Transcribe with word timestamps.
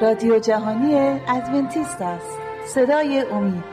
رادیو 0.00 0.38
جهانی 0.38 0.94
ادونتیست 1.28 2.02
است. 2.02 2.26
صدای 2.74 3.24
امید. 3.32 3.64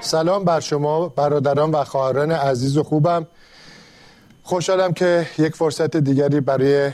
سلام 0.00 0.44
بر 0.44 0.60
شما 0.60 1.08
برادران 1.08 1.70
و 1.70 1.84
خواهران 1.84 2.32
عزیز 2.32 2.76
و 2.76 2.82
خوبم. 2.82 3.26
خوشحالم 4.42 4.92
که 4.92 5.26
یک 5.38 5.56
فرصت 5.56 5.96
دیگری 5.96 6.40
برای 6.40 6.90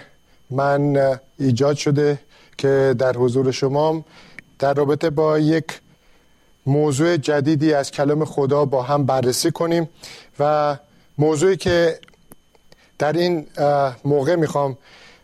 من 0.50 0.96
ایجاد 1.38 1.76
شده 1.76 2.18
که 2.58 2.94
در 2.98 3.16
حضور 3.16 3.50
شما 3.50 4.04
در 4.58 4.74
رابطه 4.74 5.10
با 5.10 5.38
یک 5.38 5.80
موضوع 6.66 7.16
جدیدی 7.16 7.74
از 7.74 7.90
کلام 7.90 8.24
خدا 8.24 8.64
با 8.64 8.82
هم 8.82 9.06
بررسی 9.06 9.50
کنیم 9.50 9.88
و 10.38 10.76
موضوعی 11.18 11.56
که 11.56 11.98
در 12.98 13.12
این 13.12 13.46
موقع 14.04 14.36
می‌خوام 14.36 14.78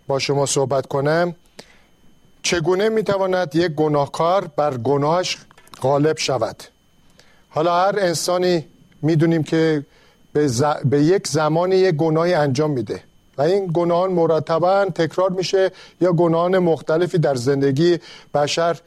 با 0.06 0.19
شما 0.19 0.47
صحبت 0.47 0.86
کنم 0.86 1.34
چگونه 2.42 2.88
می‌تواند 2.88 3.56
یک 3.56 3.73
گناهکار 3.73 4.50
بر 4.56 4.77
گناهش 4.77 5.38
غالب 5.80 6.19
شود؟ 6.19 6.62
حالا 7.48 7.77
هر 7.77 7.98
انسانی 7.98 8.64
می‌دونیم 9.02 9.42
که 9.42 9.86
به, 10.33 10.50
به 10.84 11.02
یک 11.02 11.28
زمانی 11.28 11.77
یک 11.77 11.95
گناهی 11.95 12.34
انجام 12.34 12.70
میده 12.70 13.02
و 13.38 13.42
این 13.42 13.70
گناهان 13.74 14.12
مرتبا 14.12 14.84
تکرار 14.84 15.30
میشه 15.30 15.70
یا 16.00 16.12
گناهان 16.12 16.59
مختلفی 16.59 17.19
در 17.19 17.34
زندگی 17.34 17.98
بشر 18.34 18.80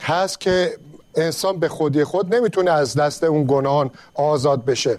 هست 0.00 0.40
که 0.40 0.76
انسان 1.20 1.58
به 1.58 1.68
خودی 1.68 2.04
خود 2.04 2.34
نمی‌تونه 2.34 2.70
از 2.70 2.94
دست 2.94 3.24
اون 3.24 3.44
گناهان 3.48 3.90
آزاد 4.14 4.64
بشه. 4.64 4.98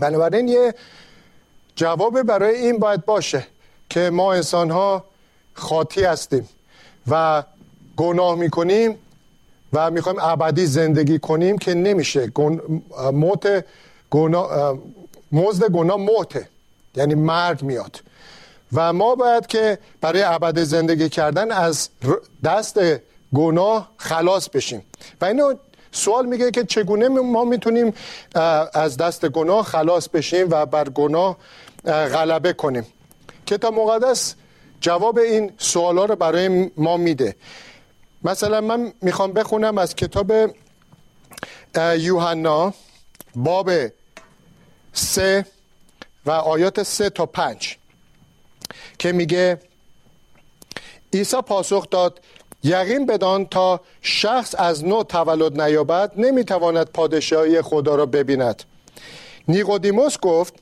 بنابراین 0.00 0.48
یه 0.48 0.74
جواب 1.76 2.22
برای 2.22 2.54
این 2.54 2.78
باید 2.78 3.04
باشه 3.04 3.46
که 3.90 4.10
ما 4.10 4.32
انسان 4.32 4.70
ها 4.70 5.04
خاطی 5.54 6.04
هستیم 6.04 6.48
و 7.10 7.42
گناه 7.96 8.34
می‌کنیم 8.34 8.98
و 9.72 9.90
می‌خوایم 9.90 10.18
ابدی 10.20 10.66
زندگی 10.66 11.18
کنیم 11.18 11.58
که 11.58 11.74
نمیشه. 11.74 12.32
موت 13.12 13.64
گناه 14.10 14.78
مزد 15.32 15.70
گناه 15.70 15.96
موته 15.96 16.48
یعنی 16.96 17.14
مرگ 17.14 17.62
میاد. 17.62 18.00
و 18.72 18.92
ما 18.92 19.14
باید 19.14 19.46
که 19.46 19.78
برای 20.00 20.22
ابد 20.22 20.58
زندگی 20.58 21.08
کردن 21.08 21.52
از 21.52 21.88
دست 22.44 22.80
گناه 23.34 23.90
خلاص 23.96 24.48
بشیم. 24.48 24.82
و 25.20 25.24
اینو 25.24 25.54
سوال 25.92 26.26
میگه 26.26 26.50
که 26.50 26.64
چگونه 26.64 27.08
ما 27.08 27.44
می‌تونیم 27.44 27.94
از 28.74 28.96
دست 28.96 29.28
گناه 29.28 29.64
خلاص 29.64 30.08
بشیم 30.08 30.46
و 30.50 30.66
بر 30.66 30.88
گناه 30.88 31.36
غلبه 31.84 32.52
کنیم. 32.52 32.86
کتاب 33.46 33.74
مقدس 33.74 34.34
جواب 34.80 35.18
این 35.18 35.52
سوالا 35.58 36.04
رو 36.04 36.16
برای 36.16 36.70
ما 36.76 36.96
میده. 36.96 37.36
مثلا 38.22 38.60
من 38.60 38.92
می‌خوام 39.02 39.32
بخونم 39.32 39.78
از 39.78 39.94
کتاب 39.94 40.32
یوحنا 41.98 42.74
باب 43.34 43.70
سه 44.92 45.46
و 46.26 46.30
آیات 46.30 46.82
سه 46.82 47.10
تا 47.10 47.26
پنج 47.26 47.76
که 48.98 49.12
میگه 49.12 49.58
عیسی 51.12 51.36
پاسخ 51.36 51.90
داد 51.90 52.20
یقین 52.64 53.06
بدان 53.06 53.46
تا 53.46 53.80
شخص 54.02 54.54
از 54.58 54.84
نو 54.84 55.02
تولد 55.02 55.60
نیابد 55.60 56.12
نمی‌تواند 56.16 56.86
پادشاهی 56.86 57.62
خدا 57.62 57.94
را 57.94 58.06
ببیند. 58.06 58.62
نیقودیموس 59.48 60.18
گفت 60.18 60.54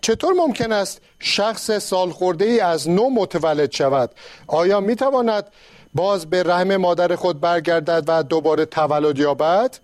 چطور 0.00 0.32
ممکن 0.32 0.72
است 0.72 1.00
شخص 1.18 1.70
سال 1.70 2.10
خورده 2.10 2.44
ای 2.44 2.60
از 2.60 2.90
نو 2.90 3.10
متولد 3.10 3.72
شود؟ 3.72 4.10
آیا 4.46 4.80
می‌تواند 4.80 5.46
باز 5.94 6.30
به 6.30 6.42
رحم 6.42 6.76
مادر 6.76 7.16
خود 7.16 7.40
برگردد 7.40 8.04
و 8.06 8.22
دوباره 8.22 8.64
تولد 8.64 9.18
یابد؟ 9.18 9.78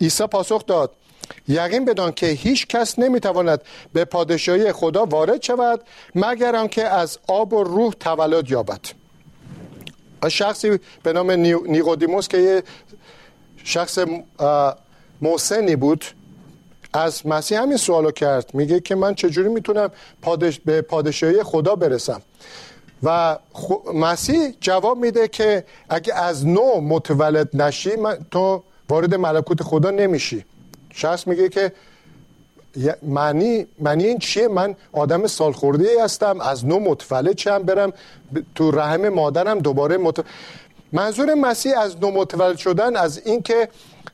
عیسی 0.00 0.26
پاسخ 0.26 0.66
داد 0.66 0.92
یقین 1.48 1.84
بدان 1.84 2.12
که 2.12 2.26
هیچ 2.26 2.66
کس 2.66 2.98
نمی‌تواند 2.98 3.62
به 3.92 4.04
پادشاهی 4.04 4.72
خدا 4.72 5.04
وارد 5.04 5.42
شود 5.42 5.80
مگر 6.14 6.56
آنکه 6.56 6.84
از 6.84 7.18
آب 7.28 7.52
و 7.52 7.64
روح 7.64 7.92
تولد 7.92 8.50
یابد. 8.50 8.99
شخصی 10.28 10.78
به 11.02 11.12
نام 11.12 11.30
نیقودیموس 11.30 12.28
که 12.28 12.38
یه 12.38 12.62
شخص 13.64 13.98
محسنی 15.20 15.76
بود. 15.76 16.04
از 16.92 17.26
مسیح 17.26 17.62
همین 17.62 17.76
سوالو 17.76 18.10
کرد. 18.10 18.54
میگه 18.54 18.80
که 18.80 18.94
من 18.94 19.14
چجوری 19.14 19.48
می‌تونم 19.48 19.90
به 20.64 20.82
پادشاهی 20.82 21.42
خدا 21.42 21.74
برسم؟ 21.74 22.22
و 23.02 23.38
مسیح 23.94 24.54
جواب 24.60 24.98
میده 24.98 25.28
که 25.28 25.64
اگه 25.88 26.14
از 26.14 26.46
نو 26.46 26.80
متولد 26.80 27.62
نشی 27.62 27.90
تو 28.30 28.62
وارد 28.88 29.14
ملکوت 29.14 29.62
خدا 29.62 29.90
نمیشی. 29.90 30.44
شخص 30.94 31.26
میگه 31.26 31.48
که 31.48 31.72
معنی 33.02 33.66
معنی 33.78 34.04
این 34.04 34.18
چیه؟ 34.18 34.48
من 34.48 34.76
آدم 34.92 35.26
سالخورده 35.26 35.88
ای 35.88 35.98
هستم 36.00 36.40
از 36.40 36.66
نو 36.66 36.78
متولد 36.78 37.34
چم 37.34 37.62
برم 37.62 37.92
تو 38.54 38.70
رحم 38.70 39.08
مادرم 39.08 39.58
دوباره 39.58 39.96
مت... 39.96 40.24
منظور 40.92 41.34
مسیح 41.34 41.78
از 41.80 42.00
نو 42.00 42.10
متولد 42.10 42.56
شدن 42.56 42.96
از 42.96 43.26
اینکه 43.26 43.68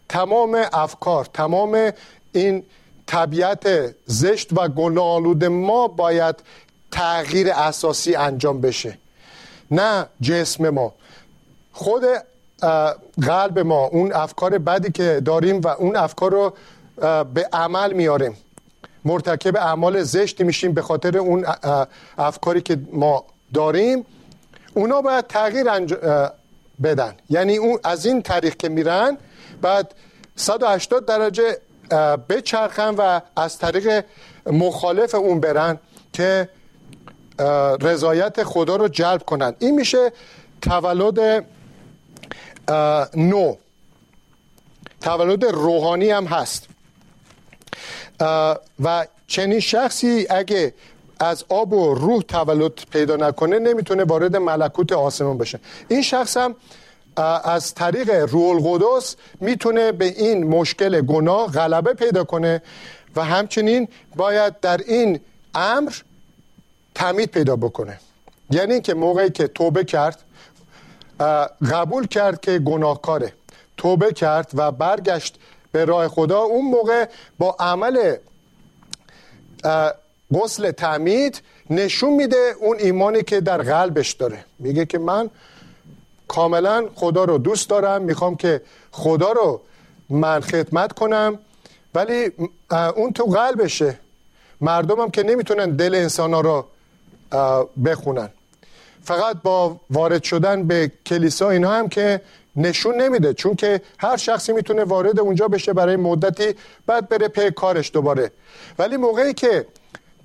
تمام 0.09 0.65
افکار 0.73 1.25
تمام 1.25 1.91
این 2.33 2.63
طبیعت 3.07 3.95
زشت 4.07 4.53
و 4.53 4.69
گناه 4.69 5.49
ما 5.49 5.89
باید 5.89 6.35
تغییر 6.91 7.51
اساسی 7.51 8.15
انجام 8.15 8.61
بشه. 8.61 8.99
نه 9.71 10.07
جسم 10.21 10.71
ما. 10.71 10.95
خود 11.73 12.03
قلب 13.23 13.59
ما 13.59 13.85
اون 13.85 14.13
افکار 14.13 14.59
بدی 14.59 14.93
که 14.93 15.23
داریم 15.25 15.61
و 15.61 15.69
اون 15.69 15.97
افکار 15.97 16.31
رو 16.31 16.53
به 17.35 17.49
عمل 17.53 17.93
میاریم. 17.93 18.37
مرتکب 19.07 19.57
اعمال 19.57 20.03
زشتی 20.03 20.45
میشیم 20.45 20.73
به 20.73 20.83
خاطر 20.83 21.19
اون 21.19 21.47
افکاری 22.19 22.61
که 22.61 22.79
ما 22.93 23.25
داریم 23.55 24.07
اونا 24.75 25.01
باید 25.01 25.27
تغییر 25.27 25.67
بدن. 26.83 27.15
یعنی 27.31 27.57
اون 27.57 27.79
از 27.85 28.07
این 28.07 28.23
طریق 28.23 28.57
که 28.57 28.69
میرن 28.69 29.19
بعد 29.63 29.95
180 30.37 31.07
درجه 31.07 31.59
بچرخن 32.29 32.95
و 32.95 33.21
از 33.37 33.59
طریق 33.59 34.05
مخالف 34.47 35.15
اون 35.15 35.41
برن 35.41 35.79
که 36.13 36.49
رضایت 37.81 38.43
خدا 38.45 38.77
رو 38.77 38.89
جلب 38.89 39.23
کنن. 39.23 39.55
این 39.59 39.75
میشه 39.75 40.13
تولد 40.63 41.45
نو. 43.15 43.55
تولد 45.01 45.45
روحانی 45.45 46.11
هم 46.11 46.25
هست. 46.25 46.69
و 48.81 49.07
چنین 49.27 49.61
شخصی 49.61 50.27
اگه 50.31 50.75
از 51.21 51.45
آب 51.49 51.73
و 51.73 51.95
روح 51.95 52.23
تولد 52.23 52.73
پیدا 52.91 53.17
نکنه 53.17 53.59
نمی‌تونه 53.59 54.05
وارد 54.05 54.37
ملکوت 54.37 54.93
آسمان 54.93 55.39
بشه. 55.39 55.61
این 55.89 56.03
شخص 56.03 56.37
هم 56.37 56.55
از 57.45 57.75
طریق 57.75 58.11
روح 58.11 58.67
القدس 58.67 59.17
می‌تونه 59.41 59.93
به 59.93 60.05
این 60.05 60.47
مشکل 60.47 61.01
گناه 61.01 61.53
غلبه 61.53 61.95
پیدا 61.95 62.25
کنه 62.25 62.63
و 63.17 63.25
همچنین 63.25 63.89
باید 64.17 64.61
در 64.61 64.81
این 64.87 65.21
امر 65.55 65.93
تمید 66.95 67.31
پیدا 67.31 67.57
بکنه. 67.57 68.01
یعنی 68.51 68.81
که 68.81 68.95
موقعی 68.95 69.31
که 69.31 69.49
توبه 69.49 69.85
کرد 69.85 70.19
قبول 71.71 72.07
کرد 72.07 72.41
که 72.41 72.59
گناهکاره. 72.59 73.33
توبه 73.77 74.13
کرد 74.13 74.51
و 74.55 74.73
برگشت 74.73 75.39
به 75.73 75.85
راه 75.85 76.09
خدا. 76.09 76.41
اون 76.41 76.65
موقع 76.65 77.05
با 77.39 77.57
عمل 77.59 78.17
غسل 80.35 80.71
تعمید 80.71 81.43
نشون 81.71 82.13
میده 82.13 82.55
اون 82.61 82.77
ایمانی 82.79 83.23
که 83.23 83.41
در 83.41 83.63
قلبش 83.63 84.13
داره. 84.13 84.45
میگه 84.59 84.87
که 84.87 84.99
من 84.99 85.31
کاملا 86.29 86.89
خدا 86.95 87.25
رو 87.25 87.39
دوست 87.39 87.71
دارم. 87.71 88.03
می‌خوام 88.03 88.37
که 88.37 88.63
خدا 88.91 89.33
رو 89.33 89.61
من 90.09 90.41
خدمت 90.41 90.93
کنم. 90.93 91.39
ولی 91.95 92.33
اون 92.97 93.13
تو 93.13 93.25
قلبشه. 93.25 93.99
مردمم 94.61 95.11
که 95.11 95.23
نمی‌تونن 95.23 95.71
دل 95.71 95.95
انسان 95.95 96.35
ها 96.35 96.41
رو 96.41 96.67
بخونن. 97.85 98.29
فقط 99.05 99.37
با 99.43 99.81
وارد 99.91 100.23
شدن 100.23 100.67
به 100.67 100.93
کلیسا 101.07 101.51
اینها 101.51 101.79
هم 101.79 101.89
که 101.89 102.21
نشون 102.57 103.01
نمیده 103.01 103.35
چون 103.35 103.55
که 103.55 103.81
هر 103.99 104.17
شخصی 104.17 104.53
می‌تونه 104.53 104.85
وارد 104.85 105.21
اونجا 105.21 105.49
بشه 105.49 105.73
برای 105.73 105.97
مدتی 105.97 106.55
بعد 106.87 107.09
بره 107.09 107.29
پی 107.29 107.51
کارش 107.51 107.91
دوباره. 107.93 108.31
ولی 108.79 108.97
موقعی 108.97 109.35
که 109.35 109.67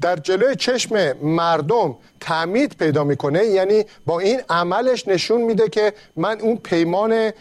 در 0.01 0.15
جلوی 0.15 0.55
چشم 0.55 1.13
مردم 1.13 1.95
تعمید 2.19 2.75
پیدا 2.77 3.03
می‌کنه 3.03 3.45
یعنی 3.45 3.85
با 4.05 4.19
این 4.19 4.41
عملش 4.49 5.07
نشون 5.07 5.41
میده 5.41 5.69
که 5.69 5.93
من 6.15 6.39
اون 6.41 6.57
پیمان 6.57 7.31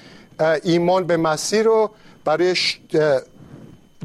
ایمان 0.62 1.06
به 1.06 1.16
مسیح 1.16 1.62
رو 1.62 1.90
برای 2.24 2.54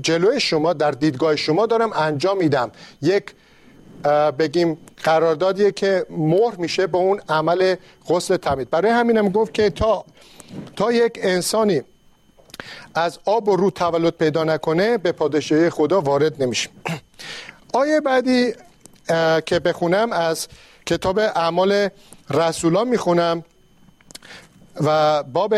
جلوی 0.01 0.39
شما 0.39 0.73
در 0.73 0.91
دیدگاه 0.91 1.35
شما 1.35 1.65
دارم 1.65 1.93
انجام 1.93 2.37
میدم. 2.37 2.71
یک 3.01 3.23
بگیم 4.39 4.77
قراردادیه 5.03 5.71
که 5.71 6.05
مهر 6.09 6.55
میشه 6.55 6.87
به 6.87 6.97
اون 6.97 7.21
عمل 7.29 7.75
غسل 8.09 8.37
تمید 8.37 8.69
برای 8.69 8.91
همینم 8.91 9.29
گفت 9.29 9.53
که 9.53 9.69
تا 9.69 10.05
تا 10.75 10.91
یک 10.91 11.19
انسانی 11.21 11.81
از 12.95 13.19
آب 13.25 13.49
و 13.49 13.55
رو 13.55 13.71
تولد 13.71 14.13
پیدا 14.13 14.43
نکنه 14.43 14.97
به 14.97 15.11
پادشاهی 15.11 15.69
خدا 15.69 16.01
وارد 16.01 16.43
نمیشه 16.43 16.69
آیه 17.73 18.01
بعدی 18.01 18.53
که 19.45 19.59
بخونم 19.59 20.11
از 20.11 20.47
کتاب 20.85 21.19
اعمال 21.19 21.89
رسولان 22.29 22.87
می‌خونم 22.87 23.43
و 24.75 25.23
باب 25.23 25.55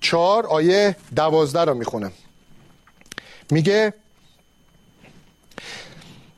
چهار 0.00 0.46
آیه 0.46 0.96
دوازده 1.16 1.64
رو 1.64 1.74
می‌خونم. 1.74 2.12
میگه 3.50 3.94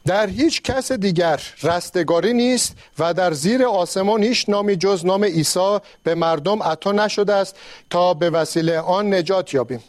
در 0.06 0.26
هیچ 0.26 0.62
کس 0.62 0.92
دیگر 0.92 1.40
رستگاری 1.62 2.32
نیست 2.32 2.76
و 2.98 3.14
در 3.14 3.32
زیر 3.32 3.64
آسمان 3.64 4.22
هیچ 4.22 4.48
نامی 4.48 4.76
جز 4.76 5.04
نام 5.04 5.24
عیسی 5.24 5.78
به 6.02 6.14
مردم 6.14 6.62
عطا 6.62 6.92
نشده 6.92 7.34
است 7.34 7.56
تا 7.90 8.14
به 8.14 8.30
وسیله 8.30 8.78
آن 8.78 9.14
نجات 9.14 9.54
یابیم. 9.54 9.80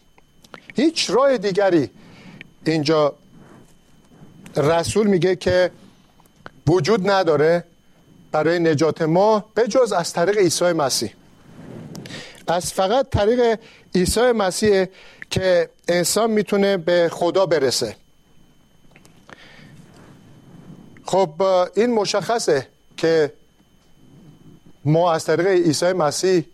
هیچ 0.76 1.10
راه 1.10 1.38
دیگری. 1.38 1.90
اینجا 2.66 3.16
رسول 4.58 5.08
میگه 5.08 5.36
که 5.36 5.72
وجود 6.68 7.10
نداره 7.10 7.64
برای 8.32 8.60
نجات 8.60 9.02
ما 9.02 9.46
به 9.54 9.68
جز 9.68 9.92
از 9.92 10.14
طریق 10.14 10.38
عیسی 10.38 10.72
مسیح. 10.72 11.14
از 12.48 12.74
فقط 12.74 13.10
طریق 13.10 13.60
عیسی 13.96 14.32
مسیح 14.32 14.86
که 15.30 15.70
انسان 15.88 16.32
می‌تونه 16.32 16.78
به 16.78 17.10
خدا 17.12 17.46
برسه. 17.46 17.96
خب 21.06 21.42
این 21.76 21.94
مشخصه 21.94 22.68
که 22.98 23.34
ما 24.86 25.14
از 25.14 25.26
طریق 25.26 25.48
عیسی 25.48 25.94
مسیح 25.94 26.46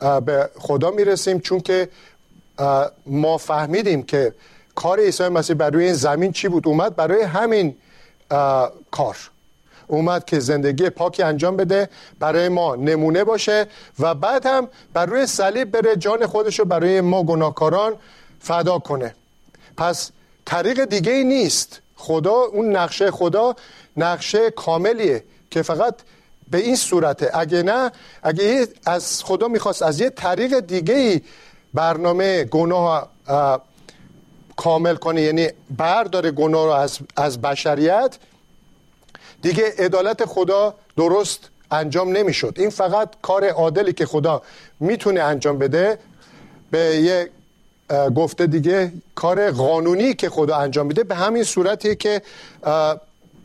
به 0.00 0.50
خدا 0.58 0.90
می‌رسیم 0.90 1.40
چون 1.40 1.60
که 1.60 1.88
ما 3.06 3.38
فهمیدیم 3.38 4.02
که 4.02 4.34
کار 4.74 5.00
عیسی 5.00 5.28
مسیح 5.28 5.56
بر 5.56 5.70
روی 5.70 5.84
این 5.84 5.94
زمین 5.94 6.32
چی 6.32 6.48
بود؟ 6.48 6.68
اومد 6.68 6.96
برای 6.96 7.22
همین 7.22 7.76
کار. 8.90 9.16
اومد 9.86 10.24
که 10.24 10.40
زندگی 10.40 10.90
پاکی 10.90 11.22
انجام 11.22 11.56
بده 11.56 11.88
برای 12.18 12.48
ما 12.48 12.76
نمونه 12.76 13.24
باشه 13.24 13.66
و 13.98 14.14
بعد 14.14 14.46
هم 14.46 14.68
بر 14.92 15.06
روی 15.06 15.26
صلیب 15.26 15.70
بره 15.70 15.96
جان 15.96 16.26
خودش 16.26 16.58
رو 16.58 16.64
برای 16.64 17.00
ما 17.00 17.22
گناهکاران 17.22 17.96
فدا 18.40 18.78
کنه. 18.78 19.14
پس 19.76 20.10
طریق 20.46 20.84
دیگه 20.84 21.12
ای 21.12 21.24
نیست. 21.24 21.80
خدا 21.98 22.32
اون 22.32 22.76
نقشه 22.76 23.10
خدا 23.10 23.56
نقشه 23.96 24.50
کاملیه 24.50 25.24
که 25.50 25.62
فقط 25.62 25.94
به 26.50 26.58
این 26.58 26.76
صورته. 26.76 27.30
اگه 27.34 27.62
نه 27.62 27.92
اگه 28.22 28.68
از 28.86 29.24
خدا 29.24 29.48
می‌خواست 29.48 29.82
از 29.82 30.00
یه 30.00 30.10
طریق 30.10 30.60
دیگه 30.60 31.22
برنامه 31.74 32.44
گناه 32.44 33.10
کامل 34.56 34.96
کنه 34.96 35.22
یعنی 35.22 35.48
برداره 35.76 36.30
گناه 36.30 36.64
رو 36.66 36.72
از, 36.72 36.98
از 37.16 37.40
بشریت 37.40 38.18
دیگه 39.42 39.74
عدالت 39.78 40.24
خدا 40.24 40.74
درست 40.96 41.50
انجام 41.70 42.16
نمی‌شد. 42.16 42.54
این 42.56 42.70
فقط 42.70 43.08
کار 43.22 43.48
عادلی 43.48 43.92
که 43.92 44.06
خدا 44.06 44.42
می‌تونه 44.80 45.20
انجام 45.20 45.58
بده 45.58 45.98
به 46.70 46.78
یه 46.78 47.30
گفته 48.16 48.46
دیگه 48.46 48.92
کار 49.14 49.50
قانونی 49.50 50.14
که 50.14 50.30
خدا 50.30 50.56
انجام 50.56 50.86
میده 50.86 51.04
به 51.04 51.14
همین 51.14 51.44
صورتی 51.44 51.96
که 51.96 52.22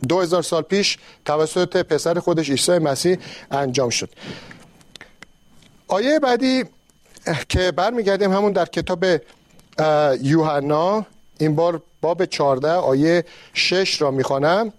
دو 0.07 0.21
هزار 0.21 0.43
سال 0.43 0.61
پیش 0.61 0.97
توسط 1.25 1.77
پسر 1.77 2.19
خودش 2.19 2.49
عیسی 2.49 2.77
مسیح 2.77 3.17
انجام 3.51 3.89
شد. 3.89 4.09
آیه 5.87 6.19
بعدی 6.19 6.63
که 7.49 7.71
برمیگردیم 7.71 8.33
همون 8.33 8.51
در 8.51 8.65
کتاب 8.65 9.05
یوحنا 10.21 11.05
این 11.39 11.55
بار 11.55 11.81
باب 12.01 12.25
14 12.25 12.71
آیه 12.71 13.25
6 13.53 14.01
را 14.01 14.11
می‌خوانم. 14.11 14.73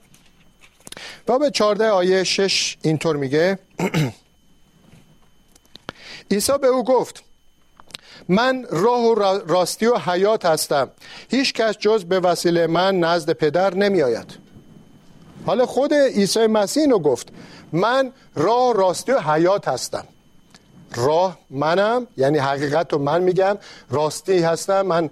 باب 1.26 1.48
14 1.48 1.88
آیه 1.88 2.24
6 2.24 2.76
اینطور 2.82 3.16
میگه. 3.16 3.58
عیسی 6.30 6.52
به 6.60 6.66
او 6.66 6.84
گفت 6.84 7.22
من 8.28 8.66
راه 8.70 9.04
و 9.04 9.14
راستی 9.46 9.86
و 9.86 9.98
حیات 9.98 10.44
هستم. 10.46 10.90
هیچ 11.28 11.52
کس 11.52 11.78
جز 11.78 12.04
به 12.04 12.20
وسیله 12.20 12.66
من 12.66 12.98
نزد 12.98 13.30
پدر 13.32 13.74
نمی 13.74 14.02
آید 14.02 14.38
حالا 15.46 15.66
خود 15.66 15.94
عیسی 15.94 16.46
مسیح 16.46 16.90
رو 16.90 16.98
گفت. 16.98 17.28
من 17.72 18.12
راه 18.34 18.74
راستی 18.74 19.12
و 19.12 19.18
حیات 19.18 19.68
هستم. 19.68 20.04
راه 20.94 21.38
منم 21.50 22.06
یعنی 22.16 22.38
حقیقت 22.38 22.92
رو 22.92 22.98
من 22.98 23.22
میگم. 23.22 23.58
راستی 23.90 24.38
هستم 24.38 24.82
من 24.82 25.10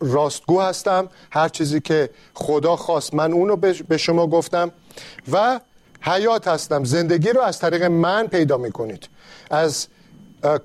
راستگو 0.00 0.60
هستم. 0.60 1.08
هر 1.30 1.48
چیزی 1.48 1.80
که 1.80 2.10
خدا 2.34 2.76
خواست 2.76 3.14
من 3.14 3.32
اونو 3.32 3.56
به 3.88 3.96
شما 3.96 4.26
گفتم. 4.26 4.72
و 5.32 5.60
حیات 6.00 6.48
هستم. 6.48 6.84
زندگی 6.84 7.28
رو 7.28 7.40
از 7.40 7.58
طریق 7.58 7.82
من 7.82 8.26
پیدا 8.26 8.56
می‌کنید. 8.56 9.08
از 9.50 9.86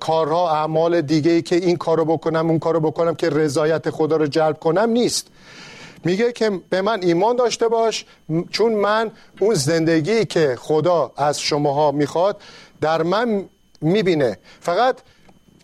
کارها 0.00 0.50
اعمال 0.50 1.00
دیگه 1.00 1.30
ای 1.30 1.42
که 1.42 1.56
این 1.56 1.76
کارو 1.76 2.04
بکنم 2.04 2.50
اون 2.50 2.58
کارو 2.58 2.80
بکنم 2.80 3.14
که 3.14 3.30
رضایت 3.30 3.90
خدا 3.90 4.16
رو 4.16 4.26
جلب 4.26 4.58
کنم 4.58 4.90
نیست. 4.90 5.26
میگه 6.04 6.32
که 6.32 6.50
به 6.70 6.82
من 6.82 7.02
ایمان 7.02 7.36
داشته 7.36 7.68
باش 7.68 8.06
چون 8.50 8.72
من 8.72 9.10
اون 9.40 9.54
زندگی 9.54 10.24
که 10.24 10.56
خدا 10.60 11.12
از 11.16 11.40
شماها 11.40 11.92
می‌خواد 11.92 12.40
در 12.80 13.02
من 13.02 13.44
می‌بینه. 13.80 14.38
فقط 14.60 14.96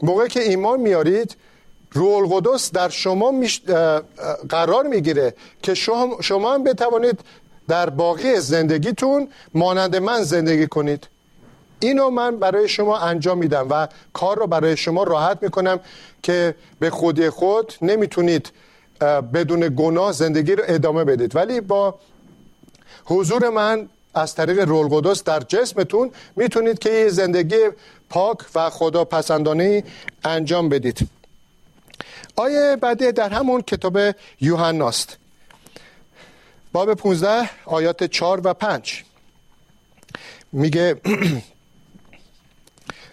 موقع 0.02 0.26
که 0.26 0.40
ایمان 0.40 0.80
میارید 0.80 1.36
روح 1.92 2.16
القدس 2.16 2.72
در 2.72 2.88
شما 2.88 3.32
قرار 4.48 4.86
می‌گیره 4.86 5.34
که 5.62 5.74
شما 6.20 6.54
هم 6.54 6.64
بتوانید 6.64 7.20
در 7.68 7.90
باقی 7.90 8.36
زندگیتون 8.36 9.28
مانند 9.54 9.96
من 9.96 10.22
زندگی 10.22 10.66
کنید. 10.66 11.08
اینو 11.80 12.10
من 12.10 12.36
برای 12.36 12.68
شما 12.68 12.98
انجام 12.98 13.38
میدم 13.38 13.66
و 13.70 13.88
کار 14.12 14.38
رو 14.38 14.46
برای 14.46 14.76
شما 14.76 15.02
راحت 15.02 15.38
می‌کنم 15.42 15.80
که 16.22 16.54
به 16.78 16.90
خودی 16.90 17.30
خود 17.30 17.72
نمی‌تونید 17.82 18.52
بدون 19.34 19.74
گناه 19.76 20.12
زندگی 20.12 20.52
رو 20.52 20.62
ادامه 20.66 21.04
بدید. 21.04 21.36
ولی 21.36 21.60
با 21.60 21.94
حضور 23.04 23.48
من 23.48 23.88
از 24.14 24.34
طریق 24.34 24.58
رول 24.58 24.88
قدس 24.88 25.24
در 25.24 25.40
جسمتون 25.40 26.10
می‌تونید 26.36 26.78
که 26.78 26.90
یه 26.90 27.08
زندگی 27.08 27.68
پاک 28.10 28.38
و 28.54 28.70
خدا 28.70 29.04
پسندانه 29.04 29.84
انجام 30.24 30.68
بدید. 30.68 31.08
آیه 32.36 32.76
بعدی 32.80 33.12
در 33.12 33.28
همون 33.28 33.62
کتاب 33.62 33.98
یوحناست. 34.40 35.16
باب 36.72 36.94
15 36.94 37.50
آیات 37.64 38.04
4 38.04 38.40
و 38.44 38.54
5 38.54 39.04
میگه 40.52 40.94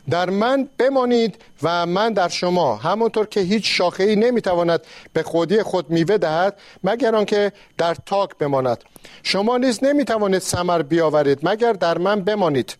در 0.09 0.29
من 0.29 0.69
بمانید 0.77 1.35
و 1.63 1.85
من 1.85 2.13
در 2.13 2.27
شما. 2.27 2.75
همونطور 2.75 3.25
که 3.25 3.39
هیچ 3.39 3.77
شاخه 3.77 4.03
ای 4.03 4.15
نمی‌تواند 4.15 4.81
به 5.13 5.23
خودی 5.23 5.63
خود 5.63 5.89
میوه 5.89 6.17
دهد 6.17 6.59
مگر 6.83 7.15
آنکه 7.15 7.51
در 7.77 7.95
تاک 8.05 8.37
بماند. 8.37 8.83
شما 9.23 9.57
نیز 9.57 9.83
نمی‌توانید 9.83 10.41
ثمر 10.41 10.81
بیاورید 10.81 11.39
مگر 11.43 11.73
در 11.73 11.97
من 11.97 12.21
بمانید. 12.21 12.77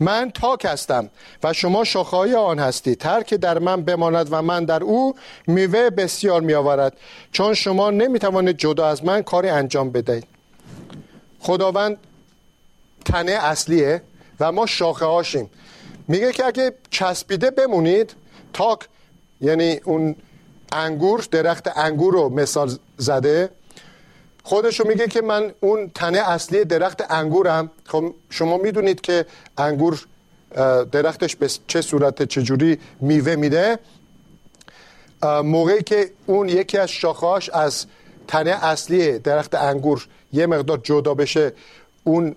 من 0.00 0.30
تاک 0.30 0.64
هستم 0.64 1.10
و 1.42 1.52
شما 1.52 1.84
شاخهای 1.84 2.34
آن 2.34 2.58
هستید. 2.58 3.06
هر 3.06 3.22
که 3.22 3.36
در 3.36 3.58
من 3.58 3.82
بماند 3.82 4.28
و 4.30 4.42
من 4.42 4.64
در 4.64 4.82
او 4.82 5.14
میوه 5.46 5.90
بسیار 5.90 6.40
میآورد. 6.40 6.96
چون 7.32 7.54
شما 7.54 7.90
نمی‌توانید 7.90 8.56
جدا 8.56 8.86
از 8.86 9.04
من 9.04 9.22
کاری 9.22 9.48
انجام 9.48 9.90
بدهید. 9.90 10.26
خداوند 11.40 11.96
تنه 13.04 13.32
اصلیه. 13.32 14.02
و 14.40 14.52
ما 14.52 14.66
شاخه 14.66 15.04
هاشیم. 15.04 15.50
میگه 16.08 16.32
که 16.32 16.44
اگه 16.44 16.72
چسبیده 16.90 17.50
بمونید 17.50 18.14
تاک 18.52 18.78
یعنی 19.40 19.80
اون 19.84 20.16
انگور 20.72 21.26
درخت 21.30 21.78
انگور 21.78 22.14
رو 22.14 22.28
مثال 22.28 22.70
زده 22.96 23.50
خودشو 24.42 24.88
میگه 24.88 25.08
که 25.08 25.22
من 25.22 25.52
اون 25.60 25.90
تنه 25.94 26.18
اصلی 26.18 26.64
درخت 26.64 27.10
انگورم. 27.10 27.70
خب 27.84 28.14
شما 28.30 28.56
می‌دونید 28.56 29.00
که 29.00 29.26
انگور 29.58 30.06
درختش 30.92 31.36
به 31.36 31.48
چه 31.66 31.82
صورت 31.82 32.22
چجوری 32.22 32.78
میوه 33.00 33.36
میده. 33.36 33.78
موقعی 35.22 35.82
که 35.82 36.10
اون 36.26 36.48
یکی 36.48 36.78
از 36.78 36.90
شاخهاش 36.90 37.50
از 37.50 37.86
تنه 38.28 38.50
اصلی 38.50 39.18
درخت 39.18 39.54
انگور 39.54 40.08
یه 40.32 40.46
مقدار 40.46 40.80
جدا 40.82 41.14
بشه 41.14 41.52
اون 42.04 42.36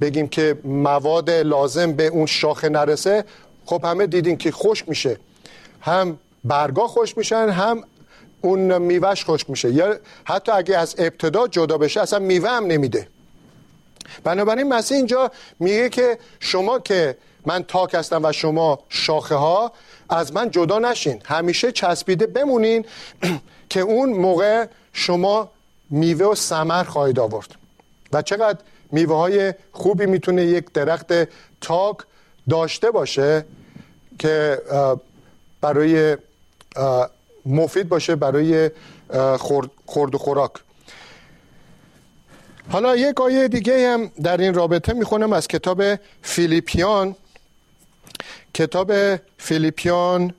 بگیم 0.00 0.28
که 0.28 0.58
مواد 0.64 1.30
لازم 1.30 1.92
به 1.92 2.06
اون 2.06 2.26
شاخه 2.26 2.68
نرسه 2.68 3.24
خب 3.64 3.84
همه 3.84 4.06
دیدین 4.06 4.36
که 4.36 4.50
خشک 4.50 4.88
میشه. 4.88 5.16
هم 5.80 6.18
برگا 6.44 6.88
خوش 6.88 7.16
میشن 7.16 7.48
هم 7.48 7.84
اون 8.40 8.78
میوهش 8.78 9.24
خوش 9.24 9.48
میشه. 9.48 9.72
یا 9.72 9.98
حتی 10.24 10.52
اگه 10.52 10.78
از 10.78 10.94
ابتدا 10.98 11.48
جدا 11.48 11.78
بشه 11.78 12.00
اصلا 12.00 12.18
میوه 12.18 12.50
هم 12.50 12.66
نمیده. 12.66 13.08
بنابراین 14.24 14.68
مسیح 14.68 14.96
اینجا 14.96 15.30
میگه 15.58 15.88
که 15.88 16.18
شما 16.40 16.78
که 16.78 17.16
من 17.46 17.62
تاک 17.62 17.94
هستم 17.94 18.24
و 18.24 18.32
شما 18.32 18.78
شاخه 18.88 19.34
ها 19.34 19.72
از 20.08 20.32
من 20.32 20.50
جدا 20.50 20.78
نشین. 20.78 21.22
همیشه 21.24 21.72
چسبیده 21.72 22.26
بمونین 22.26 22.84
که 23.70 23.80
اون 23.80 24.10
موقع 24.12 24.66
شما 24.92 25.50
میوه 25.90 26.26
و 26.26 26.34
سمر 26.34 26.84
خواهید 26.84 27.18
آورد. 27.18 27.54
و 28.12 28.22
چقدر 28.22 28.58
میوه 28.92 29.16
های 29.16 29.54
خوبی 29.72 30.06
می‌تونه 30.06 30.44
یک 30.44 30.72
درخت 30.72 31.12
تاک 31.60 31.96
داشته 32.50 32.90
باشه 32.90 33.44
که 34.18 34.62
برای 35.60 36.16
مفید 37.46 37.88
باشه 37.88 38.16
برای 38.16 38.70
خورد 39.86 40.14
و 40.14 40.18
خوراک. 40.18 40.52
حالا 42.70 42.96
یک 42.96 43.20
آیه 43.20 43.48
دیگه 43.48 43.88
هم 43.88 44.10
در 44.22 44.36
این 44.36 44.54
رابطه 44.54 44.92
می‌خونم 44.92 45.32
از 45.32 45.48
کتاب 45.48 45.82
فیلیپیان. 46.22 47.16
کتاب 48.54 48.92
فیلیپیان 49.38 50.34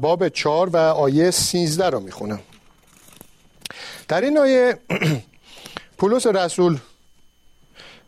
باب 0.00 0.28
چار 0.28 0.68
و 0.68 0.76
آیه 0.76 1.30
سینزده 1.30 1.90
رو 1.90 2.00
می‌خونم. 2.00 2.40
در 4.08 4.20
این 4.20 4.38
آیه 4.38 4.78
پولس 5.98 6.26
رسول 6.26 6.78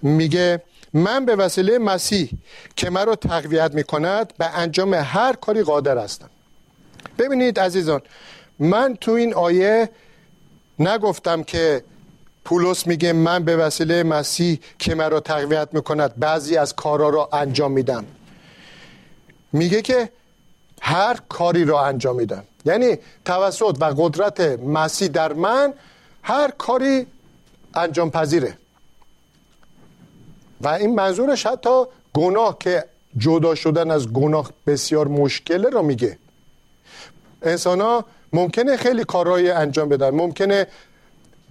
میگه 0.05 0.63
من 0.93 1.25
به 1.25 1.37
وسیله 1.37 1.79
مسیح 1.79 2.31
که 2.77 2.91
مرا 2.91 3.17
تقویت 3.17 3.75
می‌کند 3.75 4.33
به 4.39 4.59
انجام 4.59 4.95
هر 4.95 5.33
کاری 5.33 5.63
قادر 5.63 5.99
هستم. 5.99 6.31
ببینید 7.19 7.61
عزیزان 7.61 8.01
من 8.59 8.97
تو 9.01 9.13
این 9.13 9.35
آیه 9.35 9.91
نگفتم 10.79 11.43
که 11.43 11.85
پولس 12.45 12.87
میگه 12.87 13.13
من 13.13 13.45
به 13.45 13.57
وسیله 13.57 14.03
مسیح 14.03 14.61
که 14.79 14.95
مرا 14.95 15.21
تقویت 15.21 15.69
می‌کند 15.73 16.19
بعضی 16.19 16.57
از 16.57 16.75
کارا 16.75 17.09
را 17.09 17.29
انجام 17.33 17.73
میدم. 17.73 18.05
میگه 19.53 19.83
که 19.83 20.09
هر 20.81 21.19
کاری 21.29 21.65
را 21.65 21.87
انجام 21.87 22.17
میدم. 22.17 22.45
یعنی 22.65 22.99
توسط 23.25 23.77
و 23.81 23.85
قدرت 23.85 24.41
مسیح 24.61 25.09
در 25.09 25.33
من 25.33 25.75
هر 26.23 26.51
کاری 26.51 27.07
انجام 27.75 28.11
پذیره. 28.11 28.59
و 30.65 30.69
این 30.69 30.95
منظورش 30.95 31.47
حتی 31.47 31.85
گناه 32.15 32.57
که 32.61 32.85
جدا 33.19 33.55
شدن 33.55 33.91
از 33.91 34.13
گناه 34.13 34.51
بسیار 34.67 35.09
مشکله 35.09 35.71
را 35.71 35.83
میگه. 35.83 36.19
انسان 37.43 37.81
ها 37.81 38.05
ممکنه 38.33 38.77
خیلی 38.77 39.05
کارهای 39.05 39.51
انجام 39.51 39.89
بدن. 39.89 40.11
ممکنه 40.11 40.67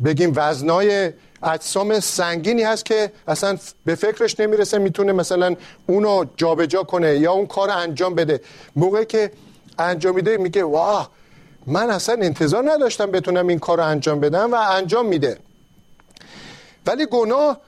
بگیم 0.05 0.33
وزنای 0.35 1.11
اجسام 1.43 1.99
سنگینی 1.99 2.63
هست 2.63 2.85
که 2.85 3.11
اصلا 3.27 3.57
به 3.85 3.95
فکرش 3.95 4.39
نمی‌رسه 4.39 4.77
می‌تونه 4.77 5.11
مثلا 5.11 5.55
اونو 5.87 6.25
جابجا 6.37 6.83
کنه 6.83 7.17
یا 7.17 7.31
اون 7.31 7.47
کار 7.47 7.69
انجام 7.69 8.15
بده. 8.15 8.41
موقعی 8.75 9.05
که 9.05 9.31
انجام 9.79 10.15
میده 10.15 10.37
میگه 10.37 10.63
واه 10.63 11.09
من 11.67 11.89
اصلا 11.89 12.15
انتظار 12.21 12.71
نداشتم 12.71 13.11
بتونم 13.11 13.47
این 13.47 13.59
کار 13.59 13.77
رو 13.77 13.85
انجام 13.85 14.19
بدم 14.19 14.53
و 14.53 14.55
انجام 14.55 15.05
میده. 15.05 15.37
ولی 16.85 17.05
گناه 17.05 17.59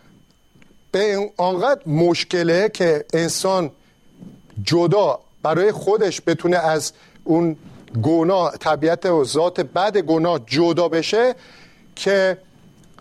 به 0.96 1.32
آنقدر 1.38 1.82
مشکله 1.90 2.70
که 2.70 3.06
انسان 3.14 3.72
جدا 4.64 5.20
برای 5.44 5.72
خودش 5.72 6.22
بتونه 6.28 6.58
از 6.58 6.94
اون 7.24 7.58
گناه 8.04 8.58
طبیعت 8.58 9.06
و 9.06 9.24
ذات 9.24 9.60
بد 9.60 9.98
گناه 9.98 10.40
جدا 10.46 10.88
بشه 10.90 11.36
که 11.96 12.38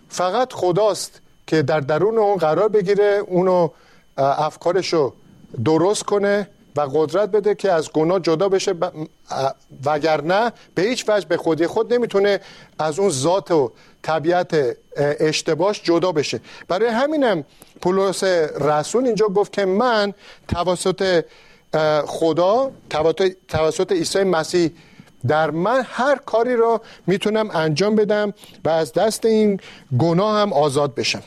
فقط 0.09 0.53
خداست 0.53 1.21
که 1.47 1.61
در 1.61 1.79
درون 1.79 2.17
اون 2.17 2.37
قرار 2.37 2.69
بگیره 2.69 3.23
اونو 3.27 3.69
افکارشو 4.17 5.13
درست 5.65 6.03
کنه 6.03 6.49
و 6.75 6.81
قدرت 6.81 7.29
بده 7.31 7.55
که 7.55 7.71
از 7.71 7.91
گناه 7.91 8.19
جدا 8.19 8.49
بشه. 8.49 8.73
وگرنه 9.85 10.51
به 10.75 10.81
هیچ 10.81 11.05
وجه 11.09 11.27
به 11.27 11.37
خودی 11.37 11.67
خود 11.67 11.93
نمی‌تونه 11.93 12.39
از 12.79 12.99
اون 12.99 13.09
ذات 13.09 13.51
و 13.51 13.71
طبیعت 14.01 14.77
اشتباهش 14.97 15.81
جدا 15.83 16.11
بشه. 16.11 16.39
برای 16.67 16.89
همینم 16.89 17.43
پولس 17.81 18.23
رسول 18.61 19.05
اینجا 19.05 19.27
گفت 19.27 19.53
که 19.53 19.65
من 19.65 20.13
توسط 20.47 21.25
خدا 22.05 22.71
توسط 23.47 23.91
عیسی 23.91 24.23
مسیح 24.23 24.71
در 25.27 25.51
من 25.51 25.85
هر 25.89 26.15
کاری 26.15 26.55
را 26.55 26.81
می‌تونم 27.07 27.49
انجام 27.51 27.95
بدم 27.95 28.33
و 28.65 28.69
از 28.69 28.93
دست 28.93 29.25
این 29.25 29.59
گناه 29.99 30.39
هم 30.39 30.53
آزاد 30.53 30.95
بشم. 30.95 31.23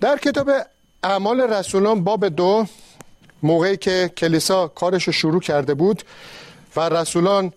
در 0.00 0.18
کتاب 0.18 0.50
اعمال 1.02 1.40
رسولان 1.40 2.04
باب 2.04 2.28
دو 2.28 2.66
موقعی 3.42 3.76
که 3.76 4.10
کلیسا 4.16 4.68
کارش 4.68 5.04
رو 5.04 5.12
شروع 5.12 5.40
کرده 5.40 5.74
بود 5.74 6.02
و 6.76 6.80
رسولان 6.80 7.52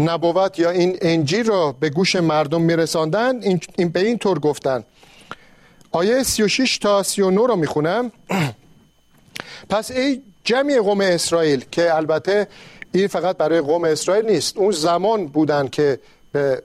نبوت 0.00 0.58
یا 0.58 0.70
این 0.70 0.98
انجیل 1.00 1.46
را 1.46 1.72
به 1.72 1.90
گوش 1.90 2.16
مردم 2.16 2.62
میرساندن 2.62 3.42
این, 3.76 3.88
به 3.88 4.00
این 4.00 4.18
طور 4.18 4.38
گفتن. 4.38 4.84
آیه 5.92 6.22
36 6.22 6.78
تا 6.78 7.02
39 7.02 7.46
رو 7.46 7.56
می‌خونم. 7.56 8.12
پس 9.70 9.90
ای 9.90 10.22
جمعی 10.44 10.78
قوم 10.78 11.00
اسرائیل 11.00 11.64
که 11.70 11.94
البته 11.94 12.46
این 12.92 13.06
فقط 13.06 13.36
برای 13.36 13.60
قوم 13.60 13.84
اسرائیل 13.84 14.26
نیست 14.26 14.56
اون 14.56 14.70
زمان 14.70 15.26
بودن 15.26 15.68
که 15.68 16.00
به 16.32 16.62